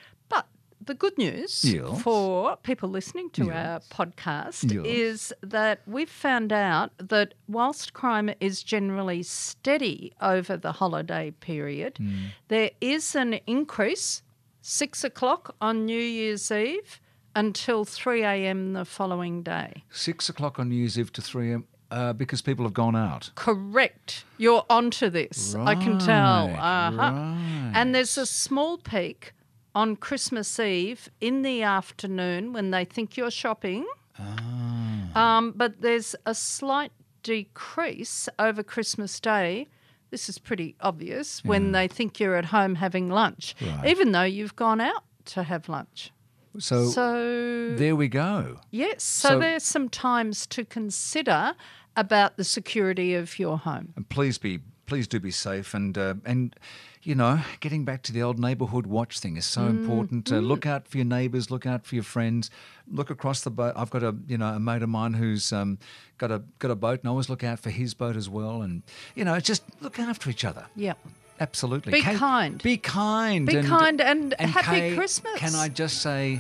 The 0.84 0.94
good 0.96 1.18
news 1.18 1.64
Yes. 1.64 2.02
for 2.02 2.58
people 2.64 2.90
listening 2.90 3.30
to 3.32 3.46
Yes. 3.46 3.56
our 3.56 3.80
podcast 4.06 4.74
Yes. 4.74 4.86
is 4.86 5.34
that 5.42 5.82
we've 5.86 6.10
found 6.10 6.52
out 6.52 6.92
that 6.98 7.34
whilst 7.48 7.94
crime 7.94 8.32
is 8.40 8.64
generally 8.64 9.22
steady 9.24 10.12
over 10.22 10.58
the 10.58 10.72
holiday 10.74 11.32
period, 11.40 11.98
Hmm. 11.98 12.26
there 12.48 12.72
is 12.82 13.16
an 13.16 13.36
increase 13.46 14.24
six 14.62 15.04
o'clock 15.04 15.56
on 15.62 15.86
New 15.86 16.00
Year's 16.02 16.52
Eve 16.52 17.00
until 17.36 17.86
3 17.86 18.24
a.m. 18.24 18.74
the 18.74 18.84
following 18.86 19.44
day. 19.44 19.84
Six 19.92 20.30
o'clock 20.30 20.58
on 20.60 20.70
New 20.70 20.76
Year's 20.76 20.98
Eve 20.98 21.14
to 21.14 21.22
3 21.22 21.52
a.m. 21.52 21.68
Uh, 21.92 22.14
because 22.14 22.42
people 22.42 22.64
have 22.66 22.74
gone 22.74 22.96
out. 22.96 23.32
Correct. 23.36 24.24
You're 24.38 24.66
onto 24.70 25.10
this. 25.10 25.54
I 25.56 25.76
can 25.76 26.00
tell. 26.00 26.48
Uh-huh. 26.48 26.96
right. 26.98 27.72
And 27.76 27.94
there's 27.94 28.18
a 28.18 28.26
small 28.26 28.78
peak 28.78 29.34
on 29.74 29.96
Christmas 29.96 30.60
Eve 30.60 31.10
in 31.20 31.42
the 31.42 31.62
afternoon 31.64 32.54
when 32.54 32.72
they 32.72 32.86
think 32.86 33.18
you're 33.18 33.32
shopping. 33.32 33.86
Ah. 34.20 35.38
Um, 35.38 35.54
but 35.56 35.82
there's 35.82 36.16
a 36.26 36.34
slight 36.36 36.92
decrease 37.24 38.28
over 38.40 38.64
Christmas 38.64 39.20
Day. 39.20 39.68
This 40.10 40.28
is 40.28 40.38
pretty 40.38 40.76
obvious 40.82 41.44
when 41.46 41.72
they 41.72 41.88
think 41.88 42.20
you're 42.20 42.36
at 42.36 42.46
home 42.46 42.76
having 42.76 43.10
lunch, 43.10 43.56
Right. 43.62 43.88
even 43.90 44.12
though 44.12 44.24
you've 44.24 44.56
gone 44.56 44.82
out 44.82 45.04
to 45.26 45.44
have 45.44 45.70
lunch. 45.70 46.12
So, 46.60 46.90
So, 46.90 47.76
there 47.78 47.96
we 47.96 48.10
go. 48.10 48.60
yes, 48.72 49.04
so, 49.04 49.30
so- 49.30 49.40
there's 49.40 49.64
some 49.64 49.88
times 49.88 50.46
to 50.48 50.66
consider 50.66 51.56
about 51.96 52.36
the 52.36 52.44
security 52.44 53.14
of 53.16 53.40
your 53.40 53.58
home. 53.60 53.94
And 53.96 54.08
please 54.10 54.38
be, 54.38 54.60
please 54.92 55.08
do 55.08 55.22
be 55.22 55.32
safe. 55.32 55.74
And 55.74 55.98
uh, 55.98 56.16
and 56.26 56.54
you 57.02 57.16
know, 57.16 57.40
getting 57.62 57.86
back 57.86 58.02
to 58.04 58.12
the 58.12 58.22
old 58.22 58.38
neighbourhood 58.38 58.86
watch 58.86 59.20
thing 59.20 59.38
is 59.38 59.46
so 59.46 59.62
important. 59.68 60.30
Uh, 60.30 60.40
look 60.40 60.66
out 60.66 60.86
for 60.86 60.98
your 60.98 61.06
neighbours. 61.06 61.50
Look 61.50 61.66
out 61.66 61.86
for 61.86 61.96
your 61.96 62.04
friends. 62.04 62.52
Look 62.92 63.10
across 63.10 63.40
the 63.40 63.52
boat. 63.52 63.74
I've 63.78 63.90
got 63.90 64.04
a 64.04 64.14
you 64.28 64.38
know 64.38 64.48
a 64.48 64.60
mate 64.60 64.84
of 64.84 64.90
mine 64.90 65.14
who's 65.14 65.54
um, 65.54 65.80
got 66.18 66.30
a 66.30 66.44
got 66.60 66.72
a 66.72 66.76
boat, 66.76 67.00
and 67.00 67.08
I 67.08 67.12
always 67.12 67.30
look 67.30 67.42
out 67.42 67.60
for 67.60 67.70
his 67.70 67.94
boat 67.94 68.18
as 68.18 68.28
well. 68.30 68.64
And 68.64 68.84
you 69.16 69.24
know, 69.24 69.40
just 69.40 69.64
look 69.80 69.98
after 69.98 70.30
each 70.30 70.44
other. 70.44 70.66
Yeah. 70.76 70.96
Absolutely. 71.40 71.94
Be 71.94 72.02
Kay- 72.02 72.16
kind. 72.16 72.62
Be 72.62 72.78
kind. 72.78 73.48
Be 73.48 73.64
kind 73.64 74.02
and 74.02 74.34
happy 74.34 74.80
Kay, 74.80 74.96
Christmas. 74.96 75.40
Can 75.40 75.56
I 75.56 75.70
just 75.70 76.02
say, 76.02 76.40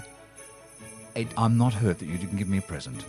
I'm 1.37 1.57
not 1.57 1.73
hurt 1.73 1.99
that 1.99 2.05
you 2.05 2.17
didn't 2.19 2.35
give 2.37 2.49
me 2.49 2.59
a 2.59 2.61
present 2.61 3.03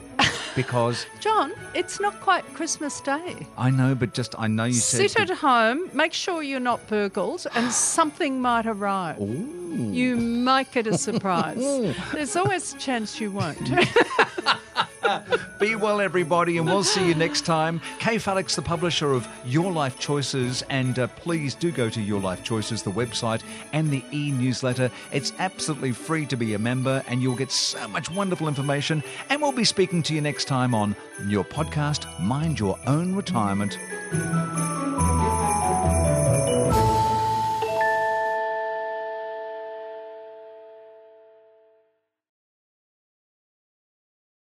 because 0.55 1.07
John, 1.21 1.53
it's 1.75 2.01
not 2.01 2.21
quite 2.21 2.45
Christmas 2.55 3.01
Day. 3.01 3.47
I 3.57 3.71
know, 3.71 3.95
but 3.95 4.13
just 4.15 4.35
I 4.39 4.47
know 4.47 4.65
you 4.65 4.75
said 4.75 5.11
Sit 5.11 5.21
at 5.21 5.31
home, 5.39 5.91
make 5.93 6.13
sure 6.13 6.43
you're 6.43 6.61
not 6.61 6.87
burgled, 6.89 7.47
and 7.55 7.73
something 7.97 8.41
might 8.41 8.67
arrive. 8.67 9.19
You 9.21 10.17
might 10.17 10.71
get 10.73 10.87
a 10.87 10.99
surprise. 10.99 11.59
There's 12.13 12.37
always 12.37 12.75
a 12.75 12.79
chance 12.79 13.21
you 13.21 13.31
won't. 13.31 13.59
Be 15.59 15.75
well, 15.75 16.01
everybody, 16.01 16.59
and 16.59 16.67
we'll 16.67 16.85
see 16.85 17.07
you 17.07 17.15
next 17.15 17.43
time. 17.43 17.81
Kay 17.99 18.17
Fallick, 18.17 18.49
the 18.55 18.63
publisher 18.63 19.13
of 19.13 19.27
Your 19.45 19.71
Life 19.73 19.99
Choices, 19.99 20.63
and 20.71 20.99
uh, 20.99 21.07
please 21.09 21.55
do 21.55 21.71
go 21.71 21.89
to 21.89 22.01
Your 22.01 22.21
Life 22.21 22.43
Choices, 22.45 22.83
the 22.83 22.91
website, 22.91 23.43
and 23.73 23.91
the 23.91 24.05
e 24.13 24.31
newsletter. 24.33 24.91
It's 25.13 25.33
absolutely 25.39 25.93
free 25.93 26.27
to 26.27 26.37
be 26.37 26.55
a 26.55 26.59
member, 26.59 27.03
and 27.07 27.23
you'll 27.23 27.37
get 27.37 27.51
so 27.51 27.87
much 27.89 28.11
wonderful 28.11 28.49
information. 28.49 29.03
And 29.29 29.41
we'll 29.41 29.53
be 29.53 29.65
speaking 29.65 30.03
to 30.05 30.15
you 30.15 30.21
next 30.21 30.47
time 30.47 30.75
on 30.75 30.97
your 31.27 31.45
podcast, 31.45 32.07
Mind 32.21 32.59
Your 32.59 32.79
Own 32.87 33.15
Retirement. 33.15 33.79